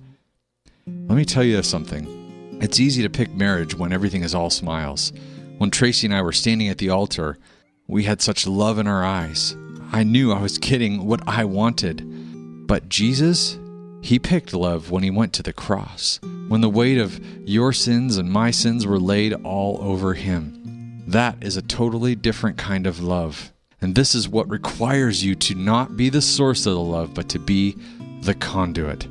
Let 0.87 1.17
me 1.17 1.25
tell 1.25 1.43
you 1.43 1.63
something. 1.63 2.59
It's 2.61 2.79
easy 2.79 3.03
to 3.03 3.09
pick 3.09 3.35
marriage 3.35 3.75
when 3.75 3.91
everything 3.91 4.23
is 4.23 4.35
all 4.35 4.51
smiles. 4.51 5.15
When 5.57 5.71
Tracy 5.71 6.07
and 6.07 6.15
I 6.15 6.21
were 6.21 6.33
standing 6.33 6.69
at 6.69 6.77
the 6.77 6.91
altar, 6.91 7.39
we 7.87 8.05
had 8.05 8.21
such 8.21 8.47
love 8.47 8.79
in 8.79 8.87
our 8.87 9.03
eyes. 9.03 9.57
I 9.93 10.05
knew 10.05 10.31
I 10.31 10.43
was 10.43 10.59
getting 10.59 11.07
what 11.07 11.27
I 11.27 11.47
wanted. 11.47 12.67
But 12.67 12.91
Jesus, 12.91 13.59
he 14.03 14.19
picked 14.19 14.53
love 14.53 14.91
when 14.91 15.03
he 15.03 15.11
went 15.11 15.33
to 15.35 15.43
the 15.43 15.55
cross, 15.55 16.21
when 16.49 16.61
the 16.61 16.69
weight 16.69 16.99
of 16.99 17.19
your 17.49 17.73
sins 17.73 18.19
and 18.19 18.31
my 18.31 18.51
sins 18.51 18.87
were 18.87 18.99
laid 18.99 19.33
all 19.33 19.79
over 19.81 20.13
him. 20.13 21.03
That 21.07 21.43
is 21.43 21.57
a 21.57 21.63
totally 21.63 22.15
different 22.15 22.59
kind 22.59 22.87
of 22.87 23.01
love. 23.01 23.53
And 23.87 23.95
this 23.95 24.17
is 24.17 24.29
what 24.29 24.51
requires 24.51 25.25
you 25.25 25.37
to 25.37 25.55
not 25.55 25.97
be 25.97 26.09
the 26.09 26.21
source 26.21 26.67
of 26.67 26.73
the 26.73 26.81
love, 26.81 27.15
but 27.15 27.29
to 27.29 27.39
be 27.39 27.77
the 28.23 28.35
conduit. 28.35 29.07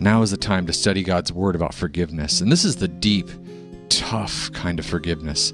Now 0.00 0.22
is 0.22 0.30
the 0.30 0.36
time 0.36 0.66
to 0.66 0.72
study 0.72 1.02
God's 1.02 1.32
word 1.32 1.56
about 1.56 1.74
forgiveness. 1.74 2.40
And 2.40 2.52
this 2.52 2.64
is 2.64 2.76
the 2.76 2.86
deep, 2.86 3.28
tough 3.88 4.48
kind 4.52 4.78
of 4.78 4.86
forgiveness. 4.86 5.52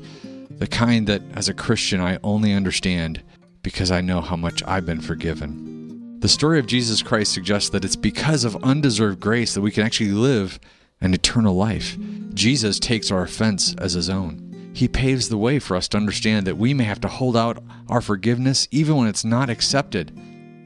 The 0.51 0.67
kind 0.67 1.07
that, 1.07 1.23
as 1.33 1.49
a 1.49 1.55
Christian, 1.55 2.03
I 2.03 2.19
only 2.23 2.53
understand 2.53 3.23
because 3.63 3.91
I 3.91 4.03
know 4.03 4.21
how 4.21 4.37
much 4.37 4.63
I've 4.67 4.85
been 4.85 5.01
forgiven. 5.01 6.21
The 6.21 6.29
story 6.29 6.59
of 6.59 6.67
Jesus 6.67 7.03
Christ 7.03 7.33
suggests 7.33 7.71
that 7.71 7.83
it's 7.83 7.97
because 7.97 8.45
of 8.45 8.63
undeserved 8.63 9.21
grace 9.21 9.55
that 9.55 9.63
we 9.63 9.71
can 9.71 9.85
actually 9.85 10.11
live 10.11 10.61
an 11.01 11.15
eternal 11.15 11.57
life. 11.57 11.97
Jesus 12.35 12.79
takes 12.79 13.11
our 13.11 13.23
offense 13.23 13.75
as 13.79 13.95
his 13.95 14.11
own. 14.11 14.46
He 14.77 14.89
paves 14.89 15.31
the 15.31 15.39
way 15.39 15.59
for 15.59 15.75
us 15.75 15.89
to 15.89 15.97
understand 15.97 16.47
that 16.47 16.59
we 16.59 16.75
may 16.75 16.85
have 16.85 17.01
to 17.01 17.09
hold 17.09 17.35
out 17.35 17.65
our 17.89 18.03
forgiveness 18.03 18.69
even 18.71 18.97
when 18.97 19.09
it's 19.09 19.25
not 19.25 19.49
accepted. 19.49 20.13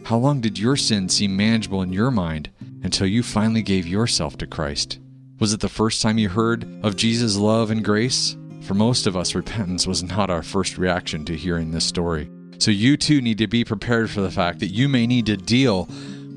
How 0.04 0.16
long 0.16 0.40
did 0.40 0.58
your 0.58 0.74
sin 0.74 1.08
seem 1.08 1.36
manageable 1.36 1.80
in 1.80 1.92
your 1.92 2.10
mind 2.10 2.50
until 2.82 3.06
you 3.06 3.22
finally 3.22 3.62
gave 3.62 3.86
yourself 3.86 4.36
to 4.38 4.48
Christ? 4.48 4.98
Was 5.38 5.52
it 5.52 5.60
the 5.60 5.68
first 5.68 6.02
time 6.02 6.18
you 6.18 6.28
heard 6.28 6.66
of 6.82 6.96
Jesus' 6.96 7.36
love 7.36 7.70
and 7.70 7.84
grace? 7.84 8.36
For 8.62 8.74
most 8.74 9.06
of 9.06 9.16
us, 9.16 9.36
repentance 9.36 9.86
was 9.86 10.02
not 10.02 10.28
our 10.28 10.42
first 10.42 10.76
reaction 10.76 11.24
to 11.26 11.36
hearing 11.36 11.70
this 11.70 11.84
story. 11.84 12.28
So 12.58 12.72
you 12.72 12.96
too 12.96 13.20
need 13.20 13.38
to 13.38 13.46
be 13.46 13.64
prepared 13.64 14.10
for 14.10 14.22
the 14.22 14.30
fact 14.32 14.58
that 14.58 14.74
you 14.74 14.88
may 14.88 15.06
need 15.06 15.26
to 15.26 15.36
deal 15.36 15.88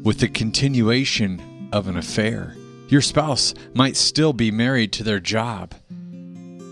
with 0.04 0.20
the 0.20 0.28
continuation 0.28 1.70
of 1.74 1.88
an 1.88 1.98
affair. 1.98 2.56
Your 2.88 3.02
spouse 3.02 3.56
might 3.74 3.98
still 3.98 4.32
be 4.32 4.52
married 4.52 4.94
to 4.94 5.04
their 5.04 5.20
job. 5.20 5.74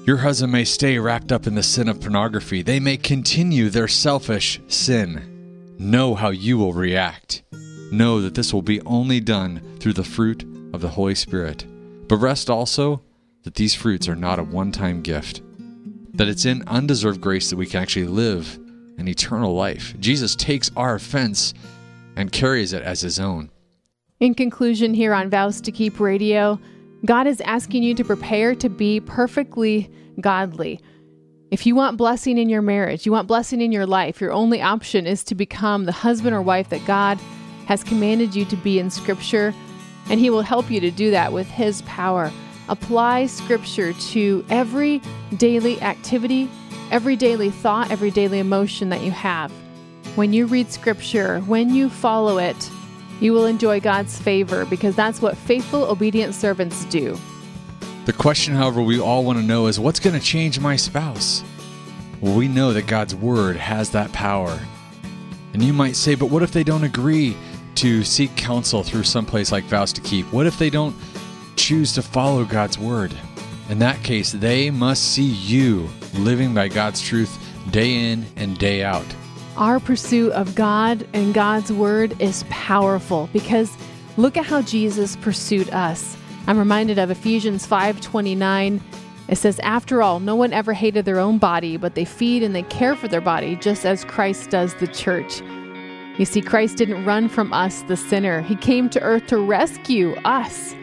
Your 0.03 0.17
husband 0.17 0.51
may 0.51 0.63
stay 0.65 0.97
wrapped 0.97 1.31
up 1.31 1.45
in 1.45 1.53
the 1.53 1.61
sin 1.61 1.87
of 1.87 2.01
pornography. 2.01 2.63
They 2.63 2.79
may 2.79 2.97
continue 2.97 3.69
their 3.69 3.87
selfish 3.87 4.59
sin. 4.67 5.75
Know 5.77 6.15
how 6.15 6.31
you 6.31 6.57
will 6.57 6.73
react. 6.73 7.43
Know 7.91 8.19
that 8.21 8.33
this 8.33 8.51
will 8.51 8.63
be 8.63 8.81
only 8.81 9.19
done 9.19 9.77
through 9.79 9.93
the 9.93 10.03
fruit 10.03 10.43
of 10.73 10.81
the 10.81 10.87
Holy 10.87 11.13
Spirit. 11.13 11.65
But 12.07 12.17
rest 12.17 12.49
also 12.49 13.03
that 13.43 13.53
these 13.53 13.75
fruits 13.75 14.09
are 14.09 14.15
not 14.15 14.39
a 14.39 14.43
one 14.43 14.71
time 14.71 15.03
gift, 15.03 15.43
that 16.15 16.27
it's 16.27 16.45
in 16.45 16.63
undeserved 16.65 17.21
grace 17.21 17.51
that 17.51 17.57
we 17.57 17.67
can 17.67 17.83
actually 17.83 18.07
live 18.07 18.57
an 18.97 19.07
eternal 19.07 19.53
life. 19.53 19.93
Jesus 19.99 20.35
takes 20.35 20.71
our 20.75 20.95
offense 20.95 21.53
and 22.15 22.31
carries 22.31 22.73
it 22.73 22.81
as 22.81 23.01
his 23.01 23.19
own. 23.19 23.51
In 24.19 24.33
conclusion, 24.33 24.95
here 24.95 25.13
on 25.13 25.29
Vows 25.29 25.61
to 25.61 25.71
Keep 25.71 25.99
Radio, 25.99 26.59
God 27.05 27.27
is 27.27 27.41
asking 27.41 27.83
you 27.83 27.95
to 27.95 28.03
prepare 28.03 28.55
to 28.55 28.69
be 28.69 28.99
perfectly 28.99 29.91
godly. 30.19 30.79
If 31.49 31.65
you 31.65 31.75
want 31.75 31.97
blessing 31.97 32.37
in 32.37 32.49
your 32.49 32.61
marriage, 32.61 33.05
you 33.05 33.11
want 33.11 33.27
blessing 33.27 33.61
in 33.61 33.71
your 33.71 33.85
life, 33.85 34.21
your 34.21 34.31
only 34.31 34.61
option 34.61 35.05
is 35.05 35.23
to 35.25 35.35
become 35.35 35.85
the 35.85 35.91
husband 35.91 36.35
or 36.35 36.41
wife 36.41 36.69
that 36.69 36.85
God 36.85 37.19
has 37.65 37.83
commanded 37.83 38.35
you 38.35 38.45
to 38.45 38.55
be 38.55 38.79
in 38.79 38.89
Scripture, 38.89 39.53
and 40.09 40.19
He 40.19 40.29
will 40.29 40.41
help 40.41 40.69
you 40.71 40.79
to 40.79 40.91
do 40.91 41.11
that 41.11 41.33
with 41.33 41.47
His 41.47 41.81
power. 41.83 42.31
Apply 42.69 43.25
Scripture 43.25 43.93
to 43.93 44.45
every 44.49 45.01
daily 45.37 45.81
activity 45.81 46.49
every 46.91 47.15
daily 47.15 47.49
thought, 47.49 47.89
every 47.89 48.11
daily 48.11 48.37
emotion 48.37 48.89
that 48.89 49.01
you 49.01 49.11
have. 49.11 49.51
When 50.15 50.33
you 50.33 50.45
read 50.45 50.71
scripture, 50.71 51.39
when 51.41 51.73
you 51.73 51.89
follow 51.89 52.37
it, 52.37 52.69
you 53.21 53.31
will 53.31 53.45
enjoy 53.45 53.79
God's 53.79 54.19
favor 54.19 54.65
because 54.65 54.95
that's 54.95 55.21
what 55.21 55.37
faithful, 55.37 55.83
obedient 55.83 56.35
servants 56.35 56.83
do. 56.85 57.17
The 58.05 58.13
question, 58.13 58.55
however, 58.55 58.81
we 58.81 58.99
all 58.99 59.23
want 59.23 59.37
to 59.37 59.45
know 59.45 59.67
is 59.67 59.79
what's 59.79 59.99
going 59.99 60.19
to 60.19 60.25
change 60.25 60.59
my 60.59 60.75
spouse? 60.75 61.43
Well, 62.19 62.35
we 62.35 62.47
know 62.47 62.73
that 62.73 62.87
God's 62.87 63.15
word 63.15 63.55
has 63.55 63.91
that 63.91 64.11
power. 64.11 64.59
And 65.53 65.63
you 65.63 65.71
might 65.71 65.95
say, 65.95 66.15
but 66.15 66.31
what 66.31 66.43
if 66.43 66.51
they 66.51 66.63
don't 66.63 66.83
agree 66.83 67.37
to 67.75 68.03
seek 68.03 68.35
counsel 68.35 68.83
through 68.83 69.03
some 69.03 69.25
place 69.25 69.51
like 69.51 69.65
Vows 69.65 69.93
to 69.93 70.01
Keep? 70.01 70.33
What 70.33 70.47
if 70.47 70.57
they 70.57 70.69
don't 70.69 70.95
choose 71.55 71.93
to 71.93 72.01
follow 72.01 72.43
God's 72.43 72.79
word? 72.79 73.13
In 73.69 73.77
that 73.79 74.01
case, 74.03 74.31
they 74.31 74.71
must 74.71 75.13
see 75.13 75.23
you 75.23 75.87
living 76.15 76.53
by 76.53 76.69
God's 76.69 77.01
truth 77.01 77.37
day 77.69 78.11
in 78.11 78.25
and 78.35 78.57
day 78.57 78.83
out. 78.83 79.05
Our 79.57 79.81
pursuit 79.81 80.31
of 80.31 80.55
God 80.55 81.05
and 81.13 81.33
God's 81.33 81.73
word 81.73 82.19
is 82.21 82.45
powerful 82.49 83.29
because 83.33 83.75
look 84.15 84.37
at 84.37 84.45
how 84.45 84.61
Jesus 84.61 85.17
pursued 85.17 85.69
us. 85.71 86.15
I'm 86.47 86.57
reminded 86.57 86.97
of 86.97 87.11
Ephesians 87.11 87.65
5:29. 87.65 88.81
It 89.27 89.37
says, 89.37 89.59
"After 89.59 90.01
all, 90.01 90.19
no 90.19 90.35
one 90.35 90.53
ever 90.53 90.73
hated 90.73 91.05
their 91.05 91.19
own 91.19 91.37
body, 91.37 91.77
but 91.77 91.95
they 91.95 92.05
feed 92.05 92.43
and 92.43 92.55
they 92.55 92.63
care 92.63 92.95
for 92.95 93.07
their 93.07 93.21
body 93.21 93.57
just 93.57 93.85
as 93.85 94.05
Christ 94.05 94.49
does 94.49 94.73
the 94.75 94.87
church." 94.87 95.41
You 96.17 96.25
see, 96.25 96.41
Christ 96.41 96.77
didn't 96.77 97.05
run 97.05 97.27
from 97.27 97.53
us, 97.53 97.83
the 97.87 97.97
sinner. 97.97 98.41
He 98.41 98.55
came 98.55 98.89
to 98.89 99.01
earth 99.01 99.27
to 99.27 99.37
rescue 99.37 100.15
us. 100.23 100.75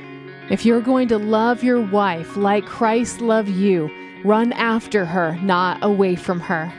If 0.51 0.65
you're 0.65 0.81
going 0.81 1.09
to 1.09 1.19
love 1.19 1.63
your 1.63 1.81
wife 1.81 2.37
like 2.37 2.67
Christ 2.67 3.21
loved 3.21 3.51
you, 3.51 3.91
run 4.25 4.53
after 4.53 5.05
her, 5.05 5.39
not 5.43 5.79
away 5.83 6.17
from 6.17 6.41
her. 6.41 6.73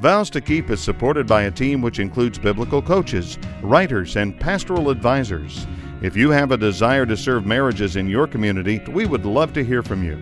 Vows 0.00 0.30
to 0.30 0.40
Keep 0.40 0.70
is 0.70 0.80
supported 0.80 1.26
by 1.26 1.42
a 1.42 1.50
team 1.50 1.82
which 1.82 1.98
includes 1.98 2.38
biblical 2.38 2.80
coaches, 2.80 3.36
writers, 3.60 4.16
and 4.16 4.40
pastoral 4.40 4.88
advisors. 4.88 5.66
If 6.00 6.16
you 6.16 6.30
have 6.30 6.52
a 6.52 6.56
desire 6.56 7.04
to 7.04 7.18
serve 7.18 7.44
marriages 7.44 7.96
in 7.96 8.08
your 8.08 8.26
community, 8.26 8.80
we 8.88 9.04
would 9.04 9.26
love 9.26 9.52
to 9.52 9.62
hear 9.62 9.82
from 9.82 10.02
you. 10.02 10.16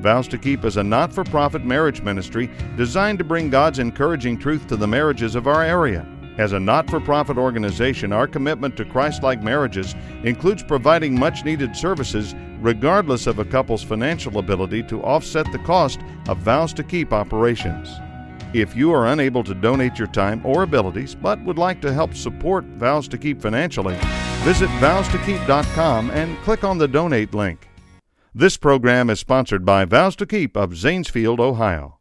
Vows 0.00 0.28
to 0.28 0.38
Keep 0.38 0.64
is 0.64 0.76
a 0.76 0.84
not 0.84 1.12
for 1.12 1.24
profit 1.24 1.64
marriage 1.64 2.02
ministry 2.02 2.48
designed 2.76 3.18
to 3.18 3.24
bring 3.24 3.50
God's 3.50 3.80
encouraging 3.80 4.38
truth 4.38 4.68
to 4.68 4.76
the 4.76 4.86
marriages 4.86 5.34
of 5.34 5.48
our 5.48 5.64
area. 5.64 6.06
As 6.38 6.52
a 6.52 6.60
not 6.60 6.88
for 6.88 7.00
profit 7.00 7.36
organization, 7.36 8.12
our 8.12 8.28
commitment 8.28 8.76
to 8.76 8.84
Christ 8.84 9.24
like 9.24 9.42
marriages 9.42 9.96
includes 10.22 10.62
providing 10.62 11.18
much 11.18 11.44
needed 11.44 11.74
services 11.74 12.36
regardless 12.60 13.26
of 13.26 13.40
a 13.40 13.44
couple's 13.44 13.82
financial 13.82 14.38
ability 14.38 14.84
to 14.84 15.02
offset 15.02 15.50
the 15.50 15.58
cost 15.58 15.98
of 16.28 16.38
Vows 16.38 16.72
to 16.74 16.84
Keep 16.84 17.12
operations. 17.12 17.88
If 18.52 18.76
you 18.76 18.92
are 18.92 19.08
unable 19.08 19.42
to 19.44 19.54
donate 19.54 19.98
your 19.98 20.08
time 20.08 20.44
or 20.44 20.62
abilities 20.62 21.14
but 21.14 21.42
would 21.44 21.58
like 21.58 21.80
to 21.82 21.92
help 21.92 22.14
support 22.14 22.64
Vows 22.64 23.08
to 23.08 23.18
Keep 23.18 23.40
financially, 23.42 23.96
visit 24.44 24.68
vowstokeep.com 24.80 26.10
and 26.10 26.38
click 26.38 26.64
on 26.64 26.78
the 26.78 26.88
donate 26.88 27.34
link. 27.34 27.68
This 28.34 28.56
program 28.56 29.10
is 29.10 29.18
sponsored 29.18 29.64
by 29.64 29.84
Vows 29.84 30.16
to 30.16 30.26
Keep 30.26 30.56
of 30.56 30.70
Zanesfield, 30.72 31.40
Ohio. 31.40 31.95